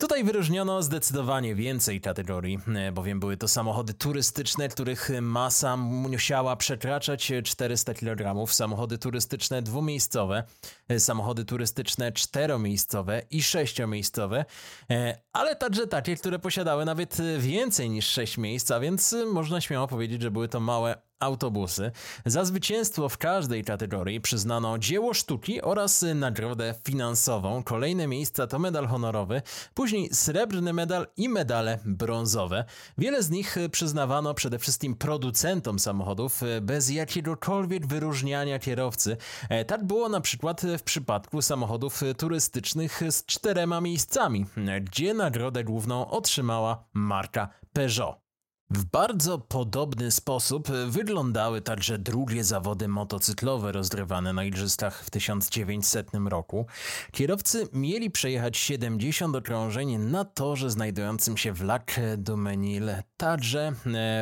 Tutaj 0.00 0.24
wyróżniono 0.24 0.82
zdecydowanie 0.82 1.54
więcej 1.54 2.00
kategorii, 2.00 2.58
e, 2.76 2.92
bowiem 2.92 3.20
były 3.20 3.36
to 3.36 3.48
samochody 3.48 3.94
turystyczne, 3.94 4.68
których 4.68 5.10
masa 5.20 5.76
musiała 5.76 6.56
przekraczać 6.56 7.32
400 7.44 7.94
kg, 7.94 8.46
samochody 8.52 8.98
turystyczne 8.98 9.62
dwumiejscowe, 9.62 10.44
e, 10.88 11.00
samochody 11.00 11.44
turystyczne 11.44 12.12
czteromiejscowe 12.12 13.22
i 13.30 13.42
sześciomiejscowe, 13.42 14.44
e, 14.90 15.18
ale 15.32 15.56
także 15.56 15.86
takie, 15.86 16.16
które 16.16 16.38
posiadały 16.38 16.84
nawet 16.84 17.16
więcej 17.38 17.90
niż 17.90 18.06
6 18.06 18.38
miejsc, 18.38 18.70
a 18.70 18.80
więc 18.80 19.16
można 19.32 19.60
śmiało 19.60 19.86
powiedzieć, 19.86 20.22
że 20.22 20.30
były 20.30 20.48
to 20.48 20.60
małe 20.60 21.07
autobusy. 21.20 21.90
Za 22.26 22.44
zwycięstwo 22.44 23.08
w 23.08 23.18
każdej 23.18 23.64
kategorii 23.64 24.20
przyznano 24.20 24.78
dzieło 24.78 25.14
sztuki 25.14 25.62
oraz 25.62 26.04
nagrodę 26.14 26.74
finansową. 26.84 27.62
Kolejne 27.62 28.06
miejsca 28.06 28.46
to 28.46 28.58
medal 28.58 28.86
honorowy, 28.86 29.42
później 29.74 30.08
srebrny 30.12 30.72
medal 30.72 31.06
i 31.16 31.28
medale 31.28 31.78
brązowe. 31.84 32.64
Wiele 32.98 33.22
z 33.22 33.30
nich 33.30 33.56
przyznawano 33.72 34.34
przede 34.34 34.58
wszystkim 34.58 34.94
producentom 34.94 35.78
samochodów 35.78 36.40
bez 36.60 36.90
jakiegokolwiek 36.90 37.86
wyróżniania 37.86 38.58
kierowcy. 38.58 39.16
E, 39.48 39.64
tak 39.64 39.84
było 39.84 40.08
na 40.08 40.20
przykład 40.20 40.62
w 40.78 40.82
przypadku 40.82 41.42
samochodów 41.42 42.02
turystycznych 42.16 43.00
z 43.10 43.24
czterema 43.24 43.80
miejscami, 43.80 44.46
gdzie 44.80 45.14
nagrodę 45.14 45.64
główną 45.64 46.10
otrzymała 46.10 46.84
marka 46.94 47.48
Peugeot. 47.72 48.27
W 48.70 48.84
bardzo 48.84 49.38
podobny 49.38 50.10
sposób 50.10 50.68
wyglądały 50.86 51.60
także 51.60 51.98
drugie 51.98 52.44
zawody 52.44 52.88
motocyklowe 52.88 53.72
rozgrywane 53.72 54.32
na 54.32 54.44
Igrzyskach 54.44 55.04
w 55.04 55.10
1900 55.10 56.10
roku. 56.28 56.66
Kierowcy 57.12 57.68
mieli 57.72 58.10
przejechać 58.10 58.56
70 58.56 59.36
okrążeń 59.36 59.98
na 59.98 60.24
torze 60.24 60.70
znajdującym 60.70 61.36
się 61.36 61.52
w 61.52 61.62
Lac 61.62 61.82
du 62.18 62.36
Menil, 62.36 62.90
także 63.16 63.60
e, 63.68 63.74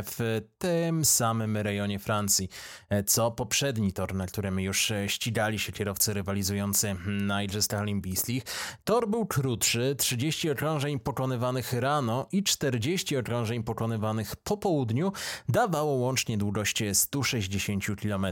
w 0.07 0.41
tym 0.59 1.05
samym 1.05 1.57
rejonie 1.57 1.99
Francji, 1.99 2.49
e, 2.89 3.05
co 3.05 3.31
poprzedni 3.31 3.93
tor, 3.93 4.15
na 4.15 4.27
którym 4.27 4.61
już 4.61 4.93
ścigali 5.07 5.59
się 5.59 5.73
kierowcy 5.73 6.15
rywalizujący 6.15 6.97
na 7.07 7.43
Igrzyskach 7.43 7.81
Olimpijskich. 7.81 8.43
Tor 8.85 9.09
był 9.09 9.27
krótszy, 9.27 9.97
30 9.99 10.51
okrążeń 10.51 11.01
pokonywanych 11.01 11.73
rano 11.73 12.29
i 12.33 12.43
40 12.43 13.17
okrążeń 13.17 13.63
pokonywanych 13.63 14.36
po 14.45 14.57
południu 14.57 15.13
dawało 15.49 15.93
łącznie 15.93 16.39
długość 16.39 16.83
160 16.93 17.85
km. 18.03 18.27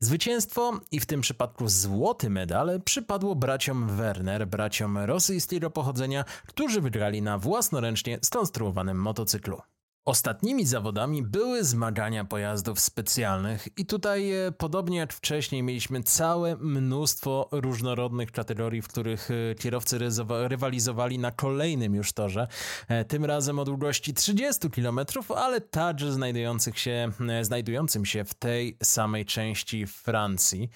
Zwycięstwo 0.00 0.80
i 0.92 1.00
w 1.00 1.06
tym 1.06 1.20
przypadku 1.20 1.68
złoty 1.68 2.30
medal 2.30 2.80
przypadło 2.84 3.34
braciom 3.34 3.96
Werner, 3.96 4.46
braciom 4.46 4.98
rosyjskiego 4.98 5.70
pochodzenia, 5.70 6.24
którzy 6.46 6.80
wygrali 6.80 7.22
na 7.22 7.38
własnoręcznie 7.38 8.18
skonstruowanym 8.22 8.96
motocyklu. 8.96 9.60
Ostatnimi 10.04 10.66
zawodami 10.66 11.22
były 11.22 11.64
zmagania 11.64 12.24
pojazdów 12.24 12.80
specjalnych 12.80 13.68
i 13.78 13.86
tutaj 13.86 14.32
e, 14.32 14.52
podobnie 14.52 14.98
jak 14.98 15.12
wcześniej 15.12 15.62
mieliśmy 15.62 16.02
całe 16.02 16.56
mnóstwo 16.56 17.48
różnorodnych 17.52 18.32
kategorii, 18.32 18.82
w 18.82 18.88
których 18.88 19.28
e, 19.30 19.54
kierowcy 19.54 19.98
rywalizowali 20.28 21.18
na 21.18 21.30
kolejnym 21.30 21.94
już 21.94 22.12
torze, 22.12 22.48
e, 22.88 23.04
tym 23.04 23.24
razem 23.24 23.58
o 23.58 23.64
długości 23.64 24.14
30 24.14 24.70
km, 24.70 25.00
ale 25.36 25.60
także 25.60 26.12
znajdujących 26.12 26.78
się, 26.78 27.12
znajdującym 27.42 28.06
się 28.06 28.24
w 28.24 28.34
tej 28.34 28.76
samej 28.82 29.26
części 29.26 29.86
Francji. 29.86 30.70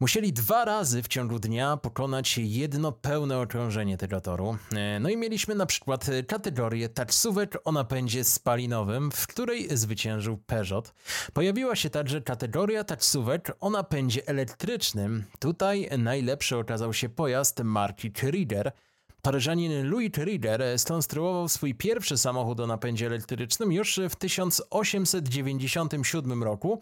Musieli 0.00 0.32
dwa 0.32 0.64
razy 0.64 1.02
w 1.02 1.08
ciągu 1.08 1.38
dnia 1.38 1.76
pokonać 1.76 2.38
jedno 2.38 2.92
pełne 2.92 3.38
okrążenie 3.38 3.96
tego 3.98 4.20
toru. 4.20 4.56
E, 4.76 5.00
no 5.00 5.08
i 5.08 5.16
mieliśmy 5.16 5.54
na 5.54 5.66
przykład 5.66 6.06
kategorię 6.28 6.88
taksówek 6.88 7.58
o 7.64 7.72
napędzie 7.72 8.24
spalinowym, 8.24 9.10
w 9.10 9.26
której 9.26 9.76
zwyciężył 9.76 10.36
Peugeot. 10.36 10.94
Pojawiła 11.32 11.76
się 11.76 11.90
także 11.90 12.20
kategoria 12.20 12.84
taksówek 12.84 13.56
o 13.60 13.70
napędzie 13.70 14.26
elektrycznym. 14.26 15.24
Tutaj 15.38 15.90
najlepszy 15.98 16.56
okazał 16.56 16.92
się 16.92 17.08
pojazd 17.08 17.60
marki 17.64 18.12
Krieger– 18.12 18.72
Paryżanin 19.22 19.90
Louis 19.90 20.12
Rieder 20.18 20.62
skonstruował 20.76 21.48
swój 21.48 21.74
pierwszy 21.74 22.18
samochód 22.18 22.60
o 22.60 22.66
napędzie 22.66 23.06
elektrycznym 23.06 23.72
już 23.72 24.00
w 24.10 24.16
1897 24.16 26.42
roku 26.42 26.80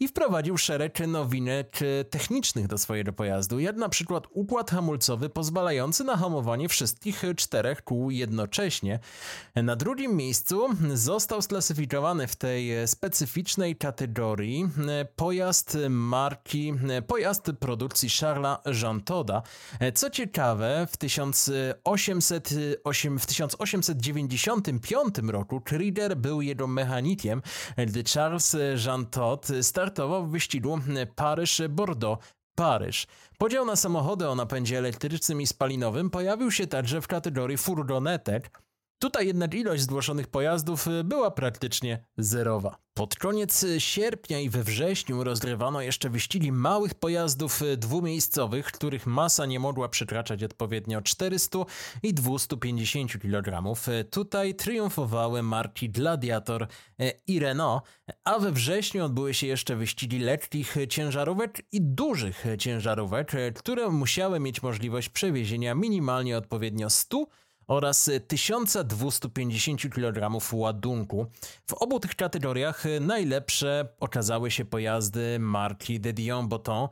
i 0.00 0.08
wprowadził 0.08 0.58
szereg 0.58 1.06
nowinek 1.06 1.78
technicznych 2.10 2.66
do 2.66 2.78
swojego 2.78 3.12
pojazdu, 3.12 3.60
jak 3.60 3.76
na 3.76 3.88
przykład 3.88 4.24
układ 4.30 4.70
hamulcowy 4.70 5.28
pozwalający 5.28 6.04
na 6.04 6.16
hamowanie 6.16 6.68
wszystkich 6.68 7.22
czterech 7.36 7.84
kół 7.84 8.10
jednocześnie. 8.10 8.98
Na 9.54 9.76
drugim 9.76 10.16
miejscu 10.16 10.68
został 10.94 11.42
sklasyfikowany 11.42 12.26
w 12.26 12.36
tej 12.36 12.88
specyficznej 12.88 13.76
kategorii 13.76 14.68
pojazd 15.16 15.78
marki, 15.90 16.74
pojazd 17.06 17.52
produkcji 17.60 18.08
Charlesa 18.20 18.62
Jeantoda. 18.82 19.42
Co 19.94 20.10
ciekawe, 20.10 20.86
w 20.90 20.96
1000 20.96 21.50
1808, 21.84 23.18
w 23.18 23.26
1895 23.26 25.14
roku 25.28 25.60
Crider 25.60 26.16
był 26.16 26.42
jego 26.42 26.66
mechanikiem, 26.66 27.42
gdy 27.76 28.04
Charles 28.04 28.56
Jean 28.86 29.06
Todt 29.06 29.48
startował 29.62 30.26
w 30.26 30.30
wyścigu 30.30 30.78
Paryż-Bordeaux. 31.16 32.18
Paryż. 32.54 33.06
Podział 33.38 33.64
na 33.64 33.76
samochody 33.76 34.28
o 34.28 34.34
napędzie 34.34 34.78
elektrycznym 34.78 35.40
i 35.40 35.46
spalinowym 35.46 36.10
pojawił 36.10 36.50
się 36.50 36.66
także 36.66 37.00
w 37.00 37.06
kategorii 37.06 37.56
furgonetek, 37.56 38.50
Tutaj 38.98 39.26
jednak 39.26 39.54
ilość 39.54 39.82
zgłoszonych 39.82 40.26
pojazdów 40.26 40.86
była 41.04 41.30
praktycznie 41.30 42.04
zerowa. 42.18 42.85
Pod 42.96 43.16
koniec 43.16 43.66
sierpnia 43.78 44.40
i 44.40 44.50
we 44.50 44.62
wrześniu 44.62 45.24
rozgrywano 45.24 45.80
jeszcze 45.80 46.10
wyścigi 46.10 46.52
małych 46.52 46.94
pojazdów 46.94 47.60
dwumiejscowych, 47.76 48.66
których 48.66 49.06
masa 49.06 49.46
nie 49.46 49.60
mogła 49.60 49.88
przekraczać 49.88 50.42
odpowiednio 50.42 51.02
400 51.02 51.58
i 52.02 52.14
250 52.14 53.18
kg. 53.18 53.74
Tutaj 54.10 54.54
triumfowały 54.54 55.42
marki 55.42 55.90
Gladiator 55.90 56.66
i 57.26 57.38
Renault, 57.38 57.82
a 58.24 58.38
we 58.38 58.52
wrześniu 58.52 59.04
odbyły 59.04 59.34
się 59.34 59.46
jeszcze 59.46 59.76
wyścigi 59.76 60.18
lekkich 60.18 60.76
ciężarówek 60.88 61.62
i 61.72 61.82
dużych 61.82 62.44
ciężarówek, 62.58 63.32
które 63.54 63.88
musiały 63.90 64.40
mieć 64.40 64.62
możliwość 64.62 65.08
przewiezienia 65.08 65.74
minimalnie 65.74 66.38
odpowiednio 66.38 66.90
100 66.90 67.26
oraz 67.66 68.10
1250 68.26 69.94
kg 69.94 70.40
ładunku. 70.52 71.26
W 71.66 71.72
obu 71.72 72.00
tych 72.00 72.16
kategoriach 72.16 72.84
najlepsze 73.00 73.88
okazały 74.00 74.50
się 74.50 74.64
pojazdy 74.64 75.38
marki 75.38 76.00
De 76.00 76.12
Dion 76.12 76.48
Botton 76.48 76.88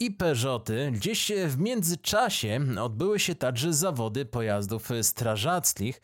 i 0.00 0.10
Peugeoty. 0.10 0.90
Gdzieś 0.94 1.32
w 1.46 1.58
międzyczasie 1.58 2.60
odbyły 2.80 3.20
się 3.20 3.34
także 3.34 3.72
zawody 3.72 4.24
pojazdów 4.24 4.88
strażackich. 5.02 6.00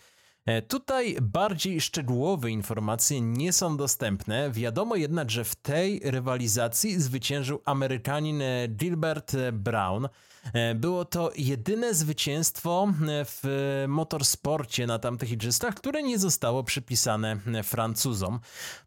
Tutaj 0.69 1.17
bardziej 1.23 1.81
szczegółowe 1.81 2.51
informacje 2.51 3.21
nie 3.21 3.53
są 3.53 3.77
dostępne. 3.77 4.51
Wiadomo 4.51 4.97
jednak, 4.97 5.31
że 5.31 5.45
w 5.45 5.55
tej 5.55 6.01
rywalizacji 6.05 7.01
zwyciężył 7.01 7.63
Amerykanin 7.65 8.43
Gilbert 8.69 9.37
Brown. 9.53 10.09
E, 10.53 10.75
było 10.75 11.05
to 11.05 11.31
jedyne 11.37 11.95
zwycięstwo 11.95 12.89
e, 12.89 13.25
w 13.25 13.45
motorsporcie 13.89 14.87
na 14.87 14.99
tamtych 14.99 15.31
igrzyskach, 15.31 15.75
które 15.75 16.03
nie 16.03 16.19
zostało 16.19 16.65
przypisane 16.65 17.37
e, 17.55 17.63
Francuzom. 17.63 18.41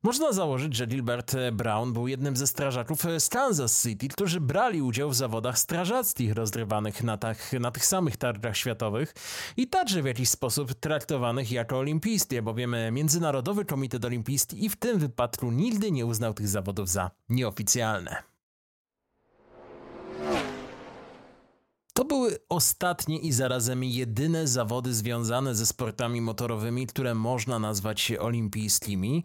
Można 0.04 0.32
założyć, 0.32 0.76
że 0.76 0.88
Gilbert 0.88 1.36
Brown 1.52 1.94
był 1.94 2.08
jednym 2.08 2.38
ze 2.38 2.48
strażaków 2.48 3.02
z 3.20 3.30
Kansas 3.30 3.84
City, 3.84 4.08
którzy 4.08 4.42
brali 4.42 4.82
udział 4.82 5.10
w 5.10 5.16
zawodach 5.16 5.60
strażackich 5.60 6.34
rozgrywanych 6.34 7.04
na, 7.04 7.18
tak, 7.18 7.56
na 7.60 7.72
tych 7.72 7.86
samych 7.86 8.18
targach 8.18 8.58
światowych 8.58 9.14
i 9.58 9.68
także 9.68 10.02
w 10.02 10.06
jakiś 10.06 10.30
sposób 10.30 10.74
traktowanych 10.74 11.52
jako 11.52 11.78
olimpijskie, 11.78 12.42
bowiem 12.42 12.76
Międzynarodowy 12.92 13.66
Komitet 13.66 14.06
Olimpijski 14.06 14.66
i 14.66 14.70
w 14.70 14.76
tym 14.76 15.00
wypadku 15.00 15.52
nigdy 15.52 15.92
nie 15.92 16.06
uznał 16.06 16.34
tych 16.34 16.48
zawodów 16.48 16.90
za 16.90 17.12
nieoficjalne. 17.30 18.29
To 22.00 22.06
były 22.06 22.38
ostatnie 22.50 23.20
i 23.20 23.32
zarazem 23.32 23.84
jedyne 23.84 24.48
zawody 24.48 24.94
związane 24.94 25.56
ze 25.56 25.66
sportami 25.66 26.22
motorowymi, 26.22 26.88
które 26.88 27.16
można 27.16 27.60
nazwać 27.60 28.12
olimpijskimi. 28.20 29.24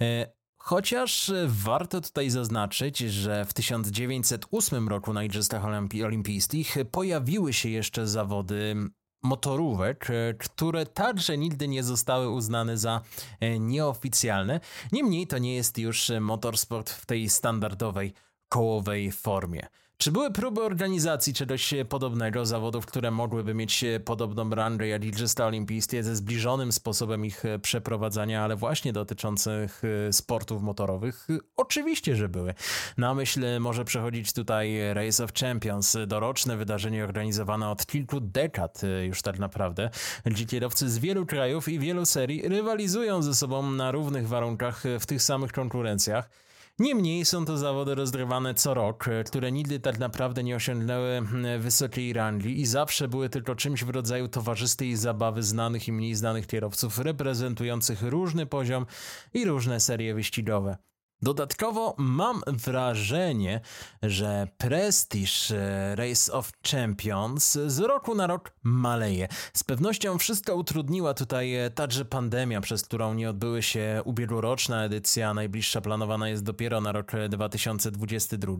E, 0.00 0.32
chociaż 0.56 1.32
warto 1.46 2.00
tutaj 2.00 2.30
zaznaczyć, 2.30 2.98
że 2.98 3.44
w 3.44 3.54
1908 3.54 4.88
roku 4.88 5.12
na 5.12 5.24
Igrzyskach 5.24 5.64
Olimpijskich 6.04 6.76
pojawiły 6.90 7.52
się 7.52 7.68
jeszcze 7.68 8.06
zawody 8.06 8.76
motorówek, 9.22 10.10
e, 10.10 10.34
które 10.34 10.86
także 10.86 11.38
nigdy 11.38 11.68
nie 11.68 11.82
zostały 11.82 12.30
uznane 12.30 12.78
za 12.78 13.00
e, 13.40 13.58
nieoficjalne. 13.58 14.60
Niemniej 14.92 15.26
to 15.26 15.38
nie 15.38 15.54
jest 15.54 15.78
już 15.78 16.12
motorsport 16.20 16.90
w 16.90 17.06
tej 17.06 17.28
standardowej 17.30 18.12
kołowej 18.48 19.12
formie. 19.12 19.66
Czy 19.98 20.12
były 20.12 20.30
próby 20.30 20.62
organizacji 20.62 21.34
czegoś 21.34 21.74
podobnego, 21.88 22.46
zawodów, 22.46 22.86
które 22.86 23.10
mogłyby 23.10 23.54
mieć 23.54 23.84
podobną 24.04 24.50
rangę 24.50 24.86
jak 24.86 25.04
Igrzyska 25.04 25.46
Olimpijskie 25.46 26.02
ze 26.02 26.16
zbliżonym 26.16 26.72
sposobem 26.72 27.24
ich 27.24 27.42
przeprowadzania, 27.62 28.44
ale 28.44 28.56
właśnie 28.56 28.92
dotyczących 28.92 29.82
e, 30.08 30.12
sportów 30.12 30.62
motorowych? 30.62 31.28
Oczywiście, 31.56 32.16
że 32.16 32.28
były. 32.28 32.54
Na 32.98 33.14
myśl 33.14 33.60
może 33.60 33.84
przechodzić 33.84 34.32
tutaj 34.32 34.94
Race 34.94 35.24
of 35.24 35.32
Champions, 35.32 35.96
doroczne 36.06 36.56
wydarzenie 36.56 37.04
organizowane 37.04 37.70
od 37.70 37.86
kilku 37.86 38.20
dekad 38.20 38.84
e, 38.84 39.06
już 39.06 39.22
tak 39.22 39.38
naprawdę, 39.38 39.90
gdzie 40.24 40.46
kierowcy 40.46 40.90
z 40.90 40.98
wielu 40.98 41.26
krajów 41.26 41.68
i 41.68 41.78
wielu 41.78 42.06
serii 42.06 42.48
rywalizują 42.48 43.22
ze 43.22 43.34
sobą 43.34 43.70
na 43.70 43.90
równych 43.90 44.28
warunkach 44.28 44.82
w 45.00 45.06
tych 45.06 45.22
samych 45.22 45.52
konkurencjach. 45.52 46.45
Niemniej 46.78 47.24
są 47.24 47.44
to 47.44 47.58
zawody 47.58 47.94
rozgrywane 47.94 48.54
co 48.54 48.74
rok, 48.74 49.08
e, 49.08 49.24
które 49.24 49.52
nigdy 49.52 49.80
tak 49.80 49.98
naprawdę 49.98 50.44
nie 50.44 50.56
osiągnęły 50.56 51.22
wysokiej 51.58 52.12
rangi 52.12 52.60
i 52.60 52.66
zawsze 52.66 53.08
były 53.08 53.28
tylko 53.28 53.54
czymś 53.54 53.84
w 53.84 53.90
rodzaju 53.90 54.28
towarzystej 54.28 54.96
zabawy 54.96 55.42
znanych 55.42 55.88
i 55.88 55.92
mniej 55.92 56.14
znanych 56.14 56.46
kierowców 56.46 56.98
reprezentujących 56.98 58.02
różny 58.02 58.46
poziom 58.46 58.86
i 59.34 59.44
różne 59.44 59.80
serie 59.80 60.14
wyścigowe. 60.14 60.76
Dodatkowo 61.22 61.94
mam 61.98 62.42
wrażenie, 62.46 63.60
że 64.02 64.48
prestiż 64.58 65.50
e, 65.50 65.94
Race 65.96 66.32
of 66.32 66.52
Champions 66.70 67.58
z 67.66 67.78
roku 67.78 68.14
na 68.14 68.26
rok 68.26 68.52
maleje. 68.62 69.28
Z 69.52 69.64
pewnością 69.64 70.18
wszystko 70.18 70.54
utrudniła 70.54 71.14
tutaj 71.14 71.54
e, 71.54 71.70
także 71.70 72.04
pandemia, 72.04 72.60
przez 72.60 72.82
którą 72.82 73.14
nie 73.14 73.30
odbyły 73.30 73.62
się 73.62 74.02
ubiegłoroczna 74.04 74.84
edycja, 74.84 75.34
najbliższa 75.34 75.80
planowana 75.80 76.28
jest 76.28 76.44
dopiero 76.44 76.80
na 76.80 76.92
rok 76.92 77.12
2022. 77.28 78.52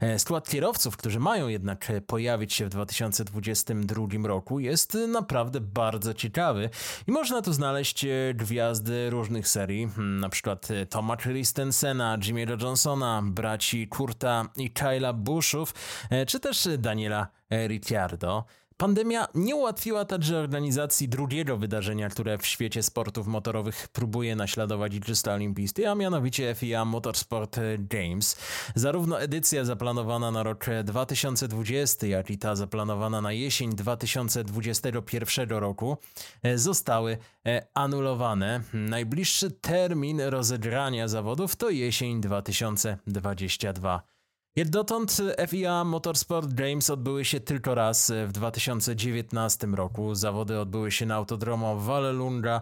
E, 0.00 0.18
skład 0.18 0.48
kierowców, 0.48 0.96
którzy 0.96 1.20
mają 1.20 1.48
jednak 1.48 1.92
pojawić 2.06 2.54
się 2.54 2.66
w 2.66 2.68
2022 2.68 4.06
roku 4.28 4.60
jest 4.60 4.98
naprawdę 5.08 5.60
bardzo 5.60 6.14
ciekawy 6.14 6.70
i 7.06 7.12
można 7.12 7.42
tu 7.42 7.52
znaleźć 7.52 8.06
gwiazdy 8.34 9.10
różnych 9.10 9.48
serii, 9.48 9.88
na 9.96 10.28
przykład 10.28 10.68
Toma 10.90 11.16
Christensen, 11.16 11.79
Sena, 11.80 12.18
Jimmy'ego 12.18 12.62
Johnsona, 12.62 13.22
braci 13.24 13.88
Kurta 13.88 14.48
i 14.56 14.70
Kyla 14.70 15.12
Bushów, 15.12 15.74
e, 16.10 16.26
czy 16.26 16.40
też 16.40 16.68
Daniela 16.78 17.28
Ricciardo. 17.50 18.44
Pandemia 18.80 19.28
nie 19.34 19.56
ułatwiła 19.56 20.04
także 20.04 20.38
organizacji 20.38 21.08
drugiego 21.08 21.56
wydarzenia, 21.56 22.08
które 22.08 22.38
w 22.38 22.46
świecie 22.46 22.82
sportów 22.82 23.26
motorowych 23.26 23.88
próbuje 23.88 24.36
naśladować 24.36 24.94
Igrzyska 24.94 25.34
Olimpijskie, 25.34 25.90
a 25.90 25.94
mianowicie 25.94 26.54
FIA 26.54 26.84
Motorsport 26.84 27.60
Games. 27.78 28.36
Zarówno 28.74 29.20
edycja 29.20 29.64
zaplanowana 29.64 30.30
na 30.30 30.42
rok 30.42 30.66
2020, 30.84 32.06
jak 32.06 32.30
i 32.30 32.38
ta 32.38 32.56
zaplanowana 32.56 33.20
na 33.20 33.32
jesień 33.32 33.74
2021 33.74 35.50
roku 35.50 35.96
e, 36.42 36.58
zostały 36.58 37.18
e, 37.46 37.66
anulowane. 37.74 38.60
Najbliższy 38.72 39.50
termin 39.50 40.20
rozegrania 40.20 41.08
zawodów 41.08 41.56
to 41.56 41.70
jesień 41.70 42.20
2022. 42.20 44.19
Jak 44.60 44.68
dotąd 44.68 45.16
FIA 45.48 45.84
Motorsport 45.84 46.52
Games 46.52 46.90
odbyły 46.90 47.24
się 47.24 47.40
tylko 47.40 47.74
raz 47.74 48.12
w 48.26 48.32
2019 48.32 49.66
roku. 49.66 50.14
Zawody 50.14 50.58
odbyły 50.58 50.90
się 50.90 51.06
na 51.06 51.14
autodromu 51.14 51.78
Vallelunga. 51.78 52.60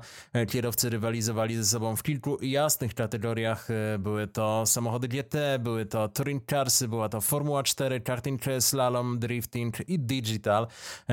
Kierowcy 0.48 0.90
rywalizowali 0.90 1.56
ze 1.56 1.64
sobą 1.64 1.96
w 1.96 2.02
kilku 2.02 2.42
jasnych 2.42 2.94
kategoriach. 2.94 3.68
Były 3.98 4.26
to 4.26 4.66
samochody 4.66 5.08
GT, 5.08 5.58
były 5.60 5.86
to 5.86 6.08
touring 6.08 6.44
carsy, 6.44 6.88
była 6.88 7.08
to 7.08 7.20
Formuła 7.20 7.62
4, 7.62 8.00
karting 8.00 8.42
slalom, 8.60 9.18
drifting 9.18 9.88
i 9.88 9.98
digital, 9.98 10.66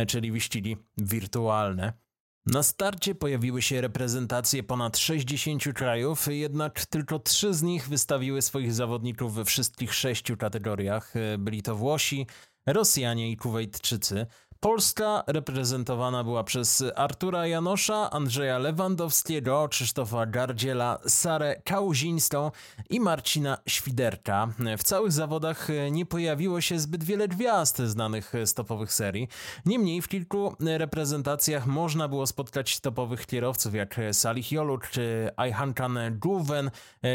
czyli 0.07 0.31
wyścigi 0.31 0.77
wirtualne. 0.97 2.04
Na 2.45 2.63
starcie 2.63 3.15
pojawiły 3.15 3.61
się 3.61 3.81
reprezentacje 3.81 4.63
ponad 4.63 4.97
60 4.97 5.63
krajów, 5.75 6.27
jednak 6.29 6.85
tylko 6.85 7.19
trzy 7.19 7.53
z 7.53 7.63
nich 7.63 7.89
wystawiły 7.89 8.41
swoich 8.41 8.73
zawodników 8.73 9.33
we 9.33 9.45
wszystkich 9.45 9.93
sześciu 9.93 10.37
kategoriach. 10.37 11.13
Byli 11.37 11.61
to 11.61 11.75
Włosi, 11.75 12.27
Rosjanie 12.65 13.31
i 13.31 13.37
Kuwejtczycy. 13.37 14.25
Polska 14.59 15.23
reprezentowana 15.27 16.23
była 16.23 16.43
przez 16.43 16.83
Artura 16.95 17.47
Janosza, 17.47 18.11
Andrzeja 18.11 18.57
Lewandowskiego, 18.57 19.67
Krzysztofa 19.69 20.25
Gardziela, 20.25 20.99
Sarę 21.07 21.61
Kałuzińską 21.63 22.51
i 22.89 22.99
Marcina 22.99 23.57
Świderka. 23.67 24.47
W 24.77 24.83
całych 24.83 25.11
zawodach 25.11 25.67
nie 25.91 26.05
pojawiło 26.05 26.61
się 26.61 26.79
zbyt 26.79 27.03
wiele 27.03 27.27
gwiazd 27.27 27.77
znanych 27.77 28.33
z 28.45 28.53
topowych 28.53 28.93
serii. 28.93 29.27
Niemniej 29.65 30.01
w 30.01 30.07
kilku 30.07 30.55
reprezentacjach 30.59 31.67
można 31.67 32.07
było 32.07 32.27
spotkać 32.27 32.79
topowych 32.79 33.25
kierowców 33.25 33.73
jak 33.73 33.95
Salih 34.11 34.51
Joluk 34.51 34.87
czy 34.87 35.29
Ayhankan 35.35 35.99
Guven, 36.11 36.71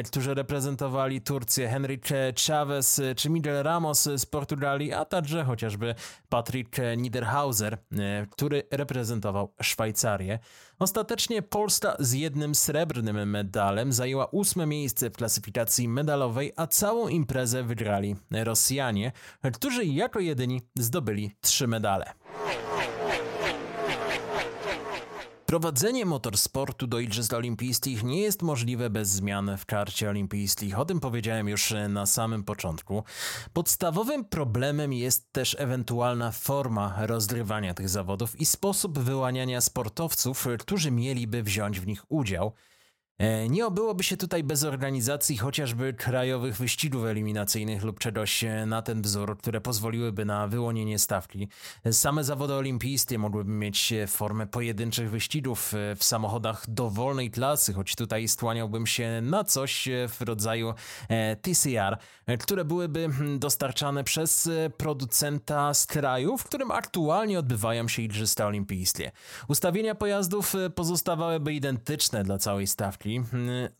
którzy 0.07 0.35
reprezentowali 0.35 1.21
Turcję, 1.21 1.69
Henryk 1.69 2.07
Chavez 2.47 3.01
czy 3.17 3.31
Miguel 3.31 3.63
Ramos 3.63 4.09
z 4.17 4.27
Portugalii, 4.27 4.93
a 4.93 5.05
także 5.05 5.45
chociażby 5.45 5.95
Patrick 6.29 6.77
Niederhausen 6.97 7.30
Hauser, 7.31 7.75
e, 7.75 8.27
który 8.31 8.63
reprezentował 8.71 9.55
Szwajcarię. 9.63 10.39
Ostatecznie 10.79 11.43
Polska 11.43 11.97
z 11.99 12.13
jednym 12.13 12.55
srebrnym 12.55 13.31
medalem 13.31 13.93
zajęła 13.93 14.27
ósme 14.27 14.67
miejsce 14.67 15.11
w 15.11 15.17
klasyfikacji 15.17 15.89
medalowej, 15.89 16.53
a 16.57 16.67
całą 16.67 17.09
imprezę 17.09 17.63
wygrali 17.63 18.17
Rosjanie, 18.31 19.13
którzy 19.55 19.85
jako 19.85 20.21
jedyni 20.21 20.61
zdobyli 20.75 21.31
trzy 21.41 21.67
medale. 21.67 22.13
Prowadzenie 25.51 26.07
motorsportu 26.07 26.87
do 26.87 27.01
Igrzysk 27.01 27.33
Olimpijskich 27.33 28.03
nie 28.03 28.21
jest 28.21 28.43
możliwe 28.43 28.91
bez 28.91 29.09
zmian 29.09 29.57
w 29.59 29.67
karcie 29.67 30.11
olimpijskich. 30.11 30.79
O 30.79 30.85
tym 30.85 31.01
powiedziałem 31.01 31.49
już 31.49 31.75
na 31.89 32.07
samym 32.07 32.45
początku. 32.45 33.05
Podstawowym 33.53 34.25
problemem 34.25 34.93
jest 34.93 35.33
też 35.33 35.57
ewentualna 35.59 36.33
forma 36.33 37.07
rozgrywania 37.07 37.75
tych 37.75 37.89
zawodów 37.89 38.41
i 38.41 38.47
sposób 38.47 38.99
wyłaniania 38.99 39.61
sportowców, 39.61 40.49
którzy 40.59 40.91
mieliby 40.91 41.43
wziąć 41.43 41.81
w 41.81 41.87
nich 41.87 42.05
udział. 42.09 42.53
E, 43.21 43.49
nie 43.49 43.67
obyłoby 43.67 44.03
się 44.03 44.17
tutaj 44.17 44.45
bez 44.45 44.65
organizacji 44.65 45.37
chociażby 45.37 45.93
krajowych 45.95 46.57
wyścigów 46.57 47.05
eliminacyjnych 47.05 47.85
lub 47.85 47.99
czegoś 47.99 48.45
e, 48.45 48.67
na 48.67 48.83
ten 48.83 49.03
wzór, 49.03 49.39
które 49.39 49.61
pozwoliłyby 49.61 50.25
na 50.25 50.47
wyłonienie 50.47 50.99
stawki. 50.99 51.49
Same 51.93 52.25
zawody 52.25 52.55
olimpijskie 52.55 53.19
mogłyby 53.19 53.51
mieć 53.51 53.93
e, 53.93 54.07
formę 54.07 54.47
pojedynczych 54.47 55.11
wyścigów 55.11 55.73
w 55.97 56.05
samochodach 56.05 56.65
dowolnej 56.69 57.31
klasy, 57.31 57.73
choć 57.73 57.97
tutaj 57.97 58.29
skłaniałbym 58.29 58.87
się 58.87 59.21
na 59.23 59.45
coś 59.45 59.89
w 60.09 60.23
rodzaju 60.23 60.75
TCR, 61.43 61.99
które 62.41 62.65
byłyby 62.65 63.09
hmm, 63.13 63.39
dostarczane 63.39 64.05
przez 64.05 64.51
producenta 64.77 65.75
z 65.75 65.87
kraju, 65.87 66.39
w 66.39 66.45
którym 66.45 66.71
aktualnie 66.71 67.39
odbywają 67.39 67.89
się 67.89 68.03
Igrzyska 68.03 68.47
Olimpijskie. 68.47 69.13
Ustawienia 69.49 69.95
pojazdów 69.95 70.55
pozostawałyby 70.75 71.53
identyczne 71.53 72.25
dla 72.25 72.39
całej 72.39 72.67
stawki. 72.67 73.10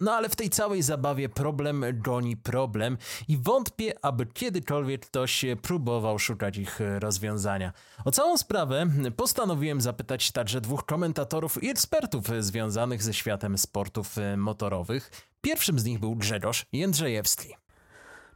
No 0.01 0.13
ale 0.13 0.29
w 0.29 0.37
tej 0.37 0.51
całej 0.51 0.83
zabawie 0.83 1.29
problem 1.29 1.85
goni 1.95 2.37
problem 2.37 2.99
i 3.29 3.37
wątpię, 3.37 3.93
aby 4.03 4.27
kiedykolwiek 4.27 5.07
ktoś 5.07 5.45
próbował 5.63 6.19
szukać 6.19 6.57
ich 6.57 6.81
rozwiązania. 6.99 7.73
O 8.05 8.11
całą 8.11 8.37
sprawę 8.37 8.87
postanowiłem 9.17 9.81
zapytać 9.81 10.33
także 10.33 10.61
dwóch 10.61 10.87
komentatorów 10.87 11.63
i 11.63 11.69
ekspertów 11.69 12.25
związanych 12.39 13.03
ze 13.03 13.15
światem 13.15 13.59
sportów 13.59 14.17
motorowych. 14.37 15.11
Pierwszym 15.41 15.79
z 15.79 15.85
nich 15.85 15.99
był 15.99 16.17
Grzegorz 16.17 16.67
Jędrzejewski. 16.73 17.55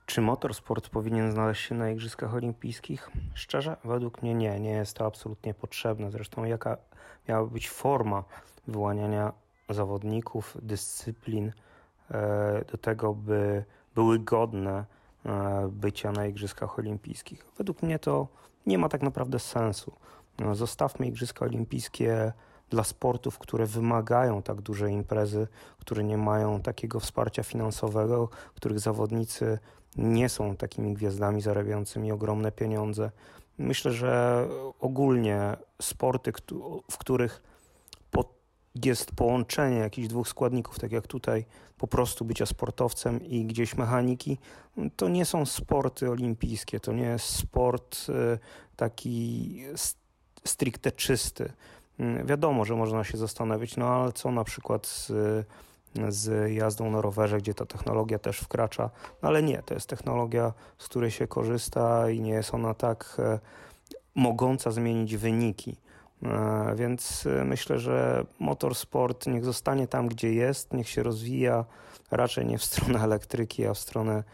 Czy 0.06 0.20
motorsport 0.20 0.88
powinien 0.88 1.32
znaleźć 1.32 1.68
się 1.68 1.74
na 1.74 1.90
Igrzyskach 1.90 2.34
Olimpijskich? 2.34 3.10
Szczerze, 3.34 3.76
według 3.84 4.22
mnie 4.22 4.34
nie, 4.34 4.60
nie 4.60 4.70
jest 4.70 4.96
to 4.96 5.06
absolutnie 5.06 5.54
potrzebne. 5.54 6.10
Zresztą 6.10 6.44
jaka 6.44 6.76
miała 7.28 7.46
być 7.46 7.70
forma 7.70 8.24
wyłaniania 8.68 9.32
zawodników, 9.68 10.56
dyscyplin 10.62 11.52
e, 12.10 12.64
do 12.72 12.78
tego, 12.78 13.14
by 13.14 13.64
były 13.94 14.18
godne 14.18 14.84
bycia 15.68 16.12
na 16.12 16.26
Igrzyskach 16.26 16.78
Olimpijskich. 16.78 17.46
Według 17.58 17.82
mnie 17.82 17.98
to 17.98 18.28
nie 18.66 18.78
ma 18.78 18.88
tak 18.88 19.02
naprawdę 19.02 19.38
sensu. 19.38 19.92
No, 20.38 20.54
zostawmy 20.54 21.06
Igrzyska 21.06 21.44
Olimpijskie 21.44 22.32
dla 22.70 22.84
sportów, 22.84 23.38
które 23.38 23.66
wymagają 23.66 24.42
tak 24.42 24.60
dużej 24.60 24.92
imprezy, 24.92 25.48
które 25.78 26.04
nie 26.04 26.18
mają 26.18 26.60
takiego 26.60 27.00
wsparcia 27.00 27.42
finansowego, 27.42 28.28
których 28.54 28.80
zawodnicy 28.80 29.58
nie 29.96 30.28
są 30.28 30.56
takimi 30.56 30.94
gwiazdami 30.94 31.40
zarabiającymi 31.40 32.12
ogromne 32.12 32.52
pieniądze. 32.52 33.10
Myślę, 33.58 33.92
że 33.92 34.44
ogólnie 34.80 35.56
sporty, 35.82 36.32
w 36.90 36.98
których 36.98 37.42
jest 38.84 39.12
połączenie 39.12 39.76
jakichś 39.76 40.08
dwóch 40.08 40.28
składników, 40.28 40.78
tak 40.78 40.92
jak 40.92 41.06
tutaj 41.06 41.44
po 41.78 41.86
prostu 41.86 42.24
bycia 42.24 42.46
sportowcem 42.46 43.24
i 43.24 43.44
gdzieś 43.44 43.76
mechaniki, 43.76 44.38
to 44.96 45.08
nie 45.08 45.24
są 45.24 45.46
sporty 45.46 46.10
olimpijskie, 46.10 46.80
to 46.80 46.92
nie 46.92 47.02
jest 47.04 47.26
sport 47.26 48.06
y, 48.08 48.38
taki 48.76 49.60
stricte 50.44 50.92
czysty. 50.92 51.52
Mm, 51.98 52.26
wiadomo, 52.26 52.64
że 52.64 52.76
można 52.76 53.04
się 53.04 53.18
zastanowić, 53.18 53.76
no 53.76 53.86
ale 53.86 54.12
co 54.12 54.30
na 54.30 54.44
przykład 54.44 54.86
z, 54.86 55.12
z 56.08 56.52
jazdą 56.52 56.90
na 56.90 57.00
rowerze, 57.00 57.38
gdzie 57.38 57.54
ta 57.54 57.66
technologia 57.66 58.18
też 58.18 58.38
wkracza, 58.38 58.90
no 59.22 59.28
ale 59.28 59.42
nie, 59.42 59.62
to 59.62 59.74
jest 59.74 59.88
technologia, 59.88 60.52
z 60.78 60.88
której 60.88 61.10
się 61.10 61.26
korzysta 61.26 62.10
i 62.10 62.20
nie 62.20 62.32
jest 62.32 62.54
ona 62.54 62.74
tak 62.74 63.16
e, 63.18 63.38
mogąca 64.14 64.70
zmienić 64.70 65.16
wyniki. 65.16 65.76
E, 66.22 66.74
więc 66.76 67.26
e, 67.26 67.44
myślę, 67.44 67.78
że 67.78 68.26
motorsport 68.38 69.26
niech 69.26 69.44
zostanie 69.44 69.88
tam, 69.88 70.08
gdzie 70.08 70.34
jest, 70.34 70.72
niech 70.72 70.88
się 70.88 71.02
rozwija 71.02 71.64
raczej 72.10 72.46
nie 72.46 72.58
w 72.58 72.64
stronę 72.64 73.00
elektryki, 73.04 73.66
a 73.66 73.74
w 73.74 73.78
stronę 73.78 74.24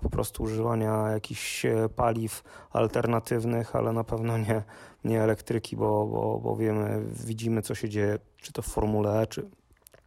po 0.00 0.10
prostu 0.10 0.42
używania 0.42 1.08
jakichś 1.08 1.66
paliw 1.96 2.42
alternatywnych, 2.70 3.76
ale 3.76 3.92
na 3.92 4.04
pewno 4.04 4.38
nie, 4.38 4.62
nie 5.04 5.22
elektryki, 5.22 5.76
bo, 5.76 6.06
bo, 6.06 6.38
bo 6.38 6.56
wiemy, 6.56 7.02
widzimy 7.26 7.62
co 7.62 7.74
się 7.74 7.88
dzieje, 7.88 8.18
czy 8.36 8.52
to 8.52 8.62
w 8.62 8.66
Formule 8.66 9.20
E, 9.20 9.26
czy 9.26 9.50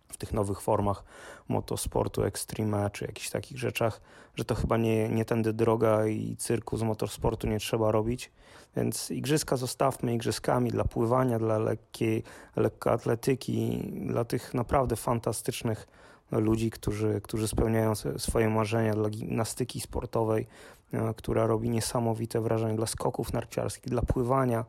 w 0.09 0.17
tych 0.17 0.33
nowych 0.33 0.61
formach 0.61 1.03
motosportu, 1.47 2.23
extreme, 2.23 2.89
czy 2.89 3.05
jakichś 3.05 3.29
takich 3.29 3.57
rzeczach, 3.57 4.01
że 4.35 4.45
to 4.45 4.55
chyba 4.55 4.77
nie, 4.77 5.09
nie 5.09 5.25
tędy 5.25 5.53
droga 5.53 6.07
i 6.07 6.35
cyrku 6.37 6.77
z 6.77 6.83
motorsportu 6.83 7.47
nie 7.47 7.59
trzeba 7.59 7.91
robić. 7.91 8.31
Więc 8.75 9.11
igrzyska 9.11 9.57
zostawmy 9.57 10.13
igrzyskami 10.13 10.71
dla 10.71 10.83
pływania, 10.83 11.39
dla 11.39 11.57
lekkiej 11.57 12.23
lekkoatletyki, 12.55 13.83
dla 14.05 14.25
tych 14.25 14.53
naprawdę 14.53 14.95
fantastycznych 14.95 15.87
ludzi, 16.31 16.71
którzy, 16.71 17.21
którzy 17.23 17.47
spełniają 17.47 17.93
swoje 18.17 18.49
marzenia 18.49 18.93
dla 18.93 19.09
gimnastyki 19.09 19.81
sportowej, 19.81 20.47
e, 20.93 21.13
która 21.13 21.47
robi 21.47 21.69
niesamowite 21.69 22.41
wrażenie 22.41 22.75
dla 22.75 22.85
skoków 22.85 23.33
narciarskich, 23.33 23.89
dla 23.89 24.01
pływania. 24.01 24.65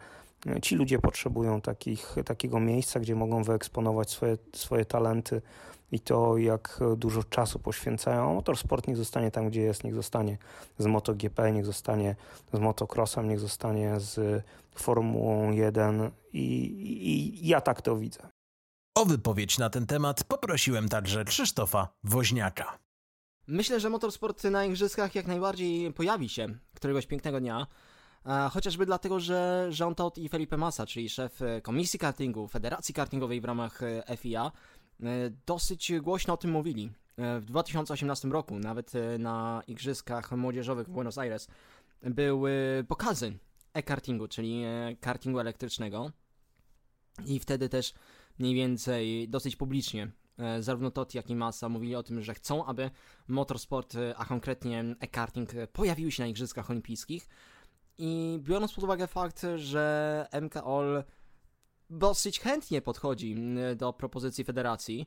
Ci 0.62 0.76
ludzie 0.76 0.98
potrzebują 0.98 1.60
takich, 1.60 2.16
takiego 2.24 2.60
miejsca, 2.60 3.00
gdzie 3.00 3.14
mogą 3.14 3.42
wyeksponować 3.42 4.10
swoje, 4.10 4.38
swoje 4.52 4.84
talenty 4.84 5.42
i 5.92 6.00
to, 6.00 6.36
jak 6.36 6.80
dużo 6.96 7.24
czasu 7.24 7.58
poświęcają. 7.58 8.34
Motorsport 8.34 8.86
niech 8.86 8.96
zostanie 8.96 9.30
tam, 9.30 9.48
gdzie 9.48 9.60
jest, 9.60 9.84
niech 9.84 9.94
zostanie 9.94 10.38
z 10.78 10.86
MotoGP, 10.86 11.52
niech 11.52 11.66
zostanie 11.66 12.16
z 12.52 12.58
motocrossem, 12.58 13.28
niech 13.28 13.40
zostanie 13.40 14.00
z 14.00 14.44
Formułą 14.74 15.50
1 15.52 16.10
i, 16.32 16.38
i, 16.38 17.44
i 17.44 17.48
ja 17.48 17.60
tak 17.60 17.82
to 17.82 17.96
widzę. 17.96 18.28
O 18.94 19.04
wypowiedź 19.04 19.58
na 19.58 19.70
ten 19.70 19.86
temat 19.86 20.24
poprosiłem 20.24 20.88
także 20.88 21.24
Krzysztofa 21.24 21.88
Woźniaka. 22.04 22.78
Myślę, 23.46 23.80
że 23.80 23.90
motorsport 23.90 24.44
na 24.44 24.64
igrzyskach 24.64 25.14
jak 25.14 25.26
najbardziej 25.26 25.92
pojawi 25.92 26.28
się 26.28 26.48
któregoś 26.74 27.06
pięknego 27.06 27.40
dnia. 27.40 27.66
Chociażby 28.50 28.86
dlatego, 28.86 29.20
że 29.20 29.70
Jean 29.80 29.94
Todt 29.94 30.18
i 30.18 30.28
Felipe 30.28 30.56
Massa, 30.56 30.86
czyli 30.86 31.08
szef 31.08 31.42
e, 31.42 31.60
Komisji 31.60 31.98
Kartingu, 31.98 32.48
Federacji 32.48 32.94
Kartingowej 32.94 33.40
w 33.40 33.44
ramach 33.44 33.82
e, 33.82 34.16
FIA, 34.16 34.52
e, 35.02 35.06
dosyć 35.46 35.92
głośno 36.02 36.34
o 36.34 36.36
tym 36.36 36.50
mówili. 36.50 36.92
W 37.40 37.44
2018 37.44 38.28
roku, 38.28 38.58
nawet 38.58 38.92
na 39.18 39.62
Igrzyskach 39.66 40.32
Młodzieżowych 40.32 40.86
w 40.86 40.90
Buenos 40.90 41.18
Aires, 41.18 41.48
były 42.02 42.84
pokazy 42.88 43.38
e-kartingu, 43.74 44.28
czyli 44.28 44.62
kartingu 45.00 45.38
elektrycznego. 45.38 46.10
I 47.26 47.38
wtedy 47.38 47.68
też 47.68 47.94
mniej 48.38 48.54
więcej 48.54 49.28
dosyć 49.28 49.56
publicznie 49.56 50.10
zarówno 50.60 50.90
Totti, 50.90 51.16
jak 51.16 51.30
i 51.30 51.36
Massa 51.36 51.68
mówili 51.68 51.94
o 51.94 52.02
tym, 52.02 52.22
że 52.22 52.34
chcą, 52.34 52.64
aby 52.64 52.90
motorsport, 53.28 53.94
a 54.16 54.24
konkretnie 54.24 54.84
e-karting 55.00 55.50
pojawiły 55.72 56.12
się 56.12 56.22
na 56.22 56.28
Igrzyskach 56.28 56.70
Olimpijskich. 56.70 57.28
I 57.98 58.38
biorąc 58.42 58.72
pod 58.72 58.84
uwagę 58.84 59.06
fakt, 59.06 59.46
że 59.56 60.26
MKOL 60.42 61.04
dosyć 61.90 62.40
chętnie 62.40 62.82
podchodzi 62.82 63.36
do 63.76 63.92
propozycji 63.92 64.44
federacji, 64.44 65.06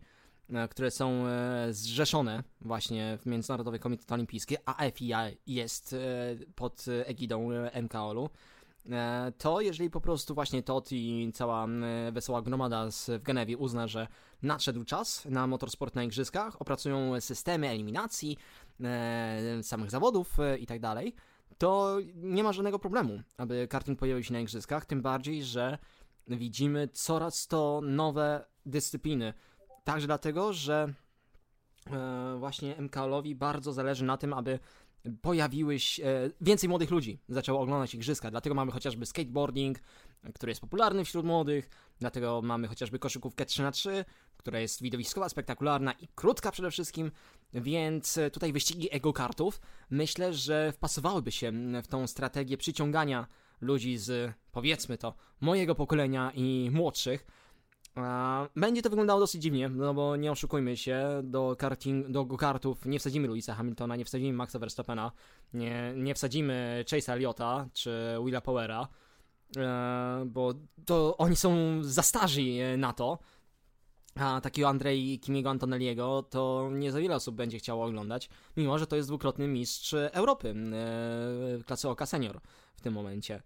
które 0.70 0.92
są 0.92 1.24
zrzeszone 1.70 2.44
właśnie 2.62 3.18
w 3.22 3.26
Międzynarodowy 3.26 3.80
Komitet 3.80 4.12
Olimpijski, 4.12 4.56
a 4.66 4.92
FIA 4.92 5.30
jest 5.48 5.96
pod 6.56 6.86
egidą 7.06 7.50
MKOL-u, 7.84 8.30
E, 8.90 9.32
to 9.38 9.62
jeżeli 9.62 9.90
po 9.90 10.02
prostu 10.02 10.36
właśnie 10.36 10.64
Tot 10.64 10.92
i 10.92 11.32
cała 11.34 11.68
wesoła 12.12 12.42
gromada 12.42 12.88
w 12.92 13.24
Genewie 13.24 13.58
uzna, 13.58 13.88
że 13.88 14.08
nadszedł 14.42 14.84
czas 14.84 15.26
na 15.26 15.48
motorsport 15.48 15.96
na 15.96 16.04
igrzyskach, 16.04 16.62
opracują 16.62 17.22
systemy 17.22 17.70
eliminacji 17.70 18.38
e, 18.84 19.64
samych 19.64 19.92
zawodów 19.92 20.40
e, 20.40 20.58
i 20.58 20.66
tak 20.66 20.80
dalej, 20.80 21.16
to 21.58 21.98
nie 22.16 22.44
ma 22.44 22.54
żadnego 22.54 22.80
problemu, 22.80 23.22
aby 23.38 23.68
karting 23.68 24.00
pojawił 24.00 24.24
się 24.24 24.34
na 24.34 24.40
igrzyskach, 24.40 24.86
tym 24.86 25.02
bardziej, 25.02 25.44
że 25.44 25.78
widzimy 26.28 26.88
coraz 26.88 27.48
to 27.48 27.82
nowe 27.84 28.46
dyscypliny. 28.66 29.34
Także 29.84 30.08
dlatego, 30.08 30.54
że 30.54 30.94
właśnie 32.40 32.76
MKL-owi 32.82 33.36
bardzo 33.36 33.74
zależy 33.74 34.06
na 34.06 34.18
tym, 34.18 34.34
aby 34.34 34.60
pojawiły 35.22 35.80
się, 35.80 36.32
więcej 36.42 36.70
młodych 36.70 36.92
ludzi 36.92 37.20
zaczęło 37.30 37.62
oglądać 37.62 37.96
igrzyska, 37.96 38.32
dlatego 38.32 38.56
mamy 38.56 38.72
chociażby 38.72 39.06
skateboarding, 39.06 39.80
który 40.36 40.52
jest 40.52 40.62
popularny 40.62 41.06
wśród 41.06 41.26
młodych, 41.26 41.70
dlatego 42.00 42.42
mamy 42.42 42.68
chociażby 42.68 43.00
koszykówkę 43.00 43.46
3 43.46 43.62
na 43.62 43.72
3 43.72 44.06
która 44.42 44.60
jest 44.60 44.82
widowiskowa, 44.82 45.30
spektakularna 45.30 45.92
i 45.92 46.08
krótka 46.16 46.52
przede 46.52 46.72
wszystkim, 46.72 47.12
więc 47.54 48.20
tutaj 48.34 48.54
wyścigi 48.54 48.96
ego-kartów 48.96 49.62
myślę, 49.90 50.34
że 50.34 50.72
wpasowałyby 50.72 51.32
się 51.32 51.52
w 51.84 51.88
tą 51.88 52.08
strategię 52.08 52.58
przyciągania 52.58 53.28
ludzi 53.62 53.98
z, 53.98 54.34
powiedzmy 54.52 54.98
to, 54.98 55.14
mojego 55.42 55.76
pokolenia 55.76 56.32
i 56.36 56.70
młodszych, 56.74 57.26
będzie 58.56 58.82
to 58.82 58.90
wyglądało 58.90 59.20
dosyć 59.20 59.42
dziwnie, 59.42 59.70
no 59.70 59.94
bo 59.94 60.16
nie 60.16 60.32
oszukujmy 60.32 60.78
się, 60.78 61.22
do, 61.24 61.56
karting, 61.60 62.10
do 62.10 62.26
go-kartów 62.26 62.86
nie 62.86 63.00
wsadzimy 63.00 63.28
Louisa 63.28 63.56
Hamiltona, 63.56 63.96
nie 63.96 64.06
wsadzimy 64.06 64.34
Maxa 64.34 64.60
Verstappena, 64.60 65.12
nie, 65.54 65.94
nie 65.96 66.16
wsadzimy 66.16 66.84
Chase'a 66.88 67.14
Elliotta 67.14 67.68
czy 67.74 68.16
Willa 68.26 68.42
Powera, 68.42 68.88
e, 69.58 70.24
bo 70.26 70.54
to 70.86 71.18
oni 71.18 71.36
są 71.36 71.54
za 71.84 72.02
starzy 72.02 72.42
na 72.78 72.94
to, 72.94 73.20
a 74.16 74.42
takiego 74.42 74.70
Andrei 74.70 75.20
Kimiego 75.20 75.50
Antonelliego 75.50 76.24
to 76.24 76.70
nie 76.72 76.92
za 76.92 77.00
wiele 77.00 77.16
osób 77.16 77.36
będzie 77.36 77.58
chciało 77.58 77.86
oglądać, 77.86 78.30
mimo 78.58 78.80
że 78.80 78.88
to 78.88 78.96
jest 78.96 79.10
dwukrotny 79.10 79.48
mistrz 79.48 79.94
Europy 79.94 80.56
e, 81.60 81.64
klasy 81.64 81.90
Oka 81.90 82.06
Senior 82.06 82.42
w 82.76 82.82
tym 82.82 82.94
momencie. 82.94 83.42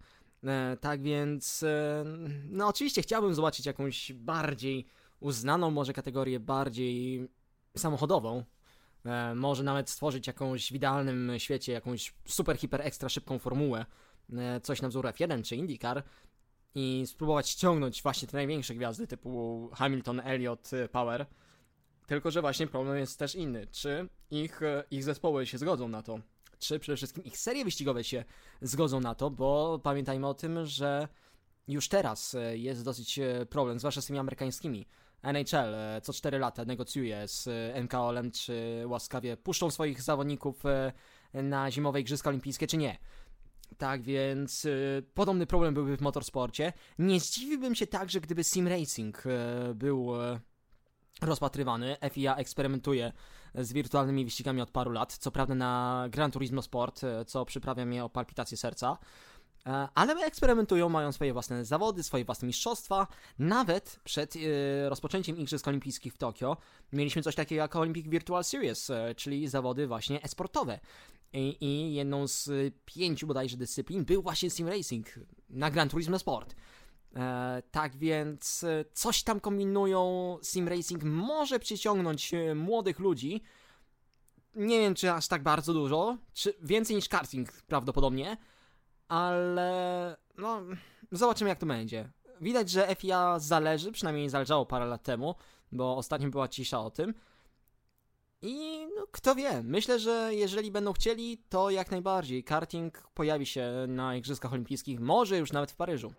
E, 0.46 0.76
tak 0.80 1.02
więc, 1.02 1.62
e, 1.62 2.04
no 2.48 2.68
oczywiście 2.68 3.02
chciałbym 3.02 3.34
zobaczyć 3.34 3.66
jakąś 3.66 4.12
bardziej 4.12 4.86
uznaną, 5.20 5.70
może 5.70 5.92
kategorię 5.92 6.40
bardziej 6.40 7.28
samochodową. 7.76 8.44
E, 9.04 9.34
może 9.34 9.62
nawet 9.62 9.90
stworzyć 9.90 10.26
jakąś 10.26 10.68
w 10.68 10.74
idealnym 10.74 11.32
świecie, 11.38 11.72
jakąś 11.72 12.14
super, 12.24 12.56
hiper, 12.56 12.80
ekstra 12.82 13.08
szybką 13.08 13.38
formułę. 13.38 13.86
Coś 14.62 14.82
na 14.82 14.88
wzór 14.88 15.04
F1 15.04 15.42
czy 15.42 15.56
IndyCar 15.56 16.02
i 16.74 17.04
spróbować 17.06 17.48
ściągnąć 17.48 18.02
właśnie 18.02 18.28
te 18.28 18.36
największe 18.36 18.74
gwiazdy 18.74 19.06
typu 19.06 19.70
Hamilton, 19.74 20.20
Elliott, 20.20 20.70
Power. 20.92 21.26
Tylko, 22.06 22.30
że 22.30 22.40
właśnie 22.40 22.66
problem 22.66 22.96
jest 22.98 23.18
też 23.18 23.34
inny. 23.34 23.66
Czy 23.66 24.08
ich, 24.30 24.60
ich 24.90 25.04
zespoły 25.04 25.46
się 25.46 25.58
zgodzą 25.58 25.88
na 25.88 26.02
to? 26.02 26.20
Czy 26.58 26.78
przede 26.78 26.96
wszystkim 26.96 27.24
ich 27.24 27.38
serie 27.38 27.64
wyścigowe 27.64 28.04
się 28.04 28.24
zgodzą 28.62 29.00
na 29.00 29.14
to, 29.14 29.30
bo 29.30 29.80
pamiętajmy 29.82 30.26
o 30.26 30.34
tym, 30.34 30.66
że 30.66 31.08
już 31.68 31.88
teraz 31.88 32.34
e, 32.34 32.58
jest 32.58 32.84
dosyć 32.84 33.18
e, 33.18 33.46
problem, 33.46 33.78
zwłaszcza 33.78 34.00
z 34.00 34.06
tymi 34.06 34.18
amerykańskimi. 34.18 34.86
NHL 35.22 35.74
e, 35.74 36.00
co 36.00 36.12
4 36.12 36.38
lata 36.38 36.64
negocjuje 36.64 37.28
z 37.28 37.48
MKOL-em, 37.84 38.30
czy 38.30 38.82
łaskawie 38.86 39.36
puszczą 39.36 39.70
swoich 39.70 40.02
zawodników 40.02 40.62
na 41.34 41.70
zimowe 41.70 42.00
Igrzyska 42.00 42.30
Olimpijskie, 42.30 42.66
czy 42.66 42.76
nie. 42.76 42.98
Tak 43.78 44.02
więc 44.02 44.64
y, 44.64 45.02
podobny 45.14 45.46
problem 45.46 45.74
byłby 45.74 45.96
w 45.96 46.00
motorsporcie. 46.00 46.72
Nie 46.98 47.20
zdziwiłbym 47.20 47.74
się 47.74 47.86
także, 47.86 48.20
gdyby 48.20 48.44
sim 48.44 48.68
racing 48.68 49.26
y, 49.26 49.74
był 49.74 50.22
y, 50.22 50.40
rozpatrywany. 51.22 51.96
FIA 52.10 52.36
eksperymentuje 52.36 53.12
z 53.54 53.72
wirtualnymi 53.72 54.24
wyścigami 54.24 54.60
od 54.60 54.70
paru 54.70 54.90
lat, 54.90 55.16
co 55.16 55.30
prawda 55.30 55.54
na 55.54 56.04
Gran 56.10 56.30
Turismo 56.30 56.62
Sport, 56.62 57.04
e, 57.04 57.24
co 57.24 57.44
przyprawia 57.44 57.86
mnie 57.86 58.04
o 58.04 58.08
palpitację 58.08 58.56
serca. 58.56 58.98
E, 59.66 59.88
ale 59.94 60.14
eksperymentują, 60.14 60.88
mają 60.88 61.12
swoje 61.12 61.32
własne 61.32 61.64
zawody, 61.64 62.02
swoje 62.02 62.24
własne 62.24 62.46
mistrzostwa. 62.46 63.06
Nawet 63.38 64.00
przed 64.04 64.34
e, 64.36 64.88
rozpoczęciem 64.88 65.36
Igrzysk 65.36 65.68
Olimpijskich 65.68 66.14
w 66.14 66.18
Tokio 66.18 66.56
mieliśmy 66.92 67.22
coś 67.22 67.34
takiego 67.34 67.62
jak 67.62 67.76
Olympic 67.76 68.06
Virtual 68.06 68.44
Series, 68.44 68.90
czyli 69.16 69.48
zawody 69.48 69.86
właśnie 69.86 70.22
esportowe. 70.22 70.80
I, 71.32 71.56
I 71.60 71.94
jedną 71.94 72.28
z 72.28 72.50
pięciu 72.84 73.26
bodajże 73.26 73.56
dyscyplin 73.56 74.04
był 74.04 74.22
właśnie 74.22 74.50
sim 74.50 74.68
racing 74.68 75.06
na 75.50 75.70
Gran 75.70 75.88
Turismo 75.88 76.18
Sport. 76.18 76.54
E, 77.16 77.62
tak 77.70 77.96
więc 77.96 78.64
coś 78.92 79.22
tam 79.22 79.40
kombinują. 79.40 80.38
Sim 80.42 80.68
racing 80.68 81.04
może 81.04 81.58
przyciągnąć 81.58 82.32
młodych 82.54 82.98
ludzi. 82.98 83.42
Nie 84.54 84.78
wiem, 84.78 84.94
czy 84.94 85.12
aż 85.12 85.28
tak 85.28 85.42
bardzo 85.42 85.72
dużo, 85.72 86.16
czy 86.32 86.54
więcej 86.62 86.96
niż 86.96 87.08
karting 87.08 87.52
prawdopodobnie 87.52 88.36
ale 89.08 90.16
no, 90.38 90.60
zobaczymy 91.12 91.50
jak 91.50 91.58
to 91.58 91.66
będzie. 91.66 92.12
Widać, 92.40 92.70
że 92.70 92.94
FIA 92.94 93.38
zależy, 93.38 93.92
przynajmniej 93.92 94.28
zależało 94.28 94.66
parę 94.66 94.86
lat 94.86 95.02
temu, 95.02 95.34
bo 95.72 95.96
ostatnio 95.96 96.28
była 96.28 96.48
cisza 96.48 96.80
o 96.80 96.90
tym. 96.90 97.14
I 98.42 98.86
no, 98.96 99.06
kto 99.10 99.34
wie, 99.34 99.62
myślę, 99.62 99.98
że 99.98 100.34
jeżeli 100.34 100.70
będą 100.70 100.92
chcieli, 100.92 101.38
to 101.48 101.70
jak 101.70 101.90
najbardziej 101.90 102.44
karting 102.44 103.08
pojawi 103.14 103.46
się 103.46 103.72
na 103.88 104.16
Igrzyskach 104.16 104.52
Olimpijskich, 104.52 105.00
może 105.00 105.38
już 105.38 105.52
nawet 105.52 105.70
w 105.70 105.76
Paryżu. 105.76 106.12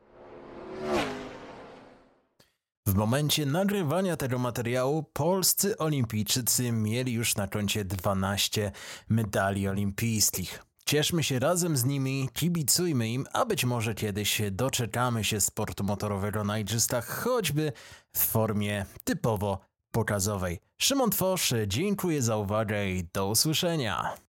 W 2.86 2.94
momencie 2.94 3.46
nagrywania 3.46 4.18
tego 4.18 4.40
materiału 4.40 5.04
polscy 5.14 5.78
olimpijczycy 5.78 6.72
mieli 6.72 7.14
już 7.14 7.36
na 7.36 7.48
koncie 7.48 7.86
12 7.86 8.72
medali 9.10 9.68
olimpijskich. 9.68 10.64
Cieszmy 10.86 11.24
się 11.24 11.40
razem 11.40 11.78
z 11.78 11.86
nimi, 11.86 12.30
kibicujmy 12.34 13.10
im, 13.10 13.26
a 13.34 13.46
być 13.46 13.66
może 13.66 13.96
kiedyś 13.96 14.42
doczekamy 14.52 15.24
się 15.24 15.42
sportu 15.42 15.84
motorowego 15.84 16.44
na 16.44 16.60
igrzyskach, 16.60 17.08
choćby 17.08 17.72
w 18.14 18.20
formie 18.20 18.86
typowo 19.04 19.60
pokazowej. 19.92 20.60
Szymon 20.78 21.10
Twosz, 21.10 21.54
dziękuję 21.68 22.22
za 22.22 22.38
uwagę 22.38 22.90
i 22.90 23.04
do 23.14 23.28
usłyszenia. 23.28 24.27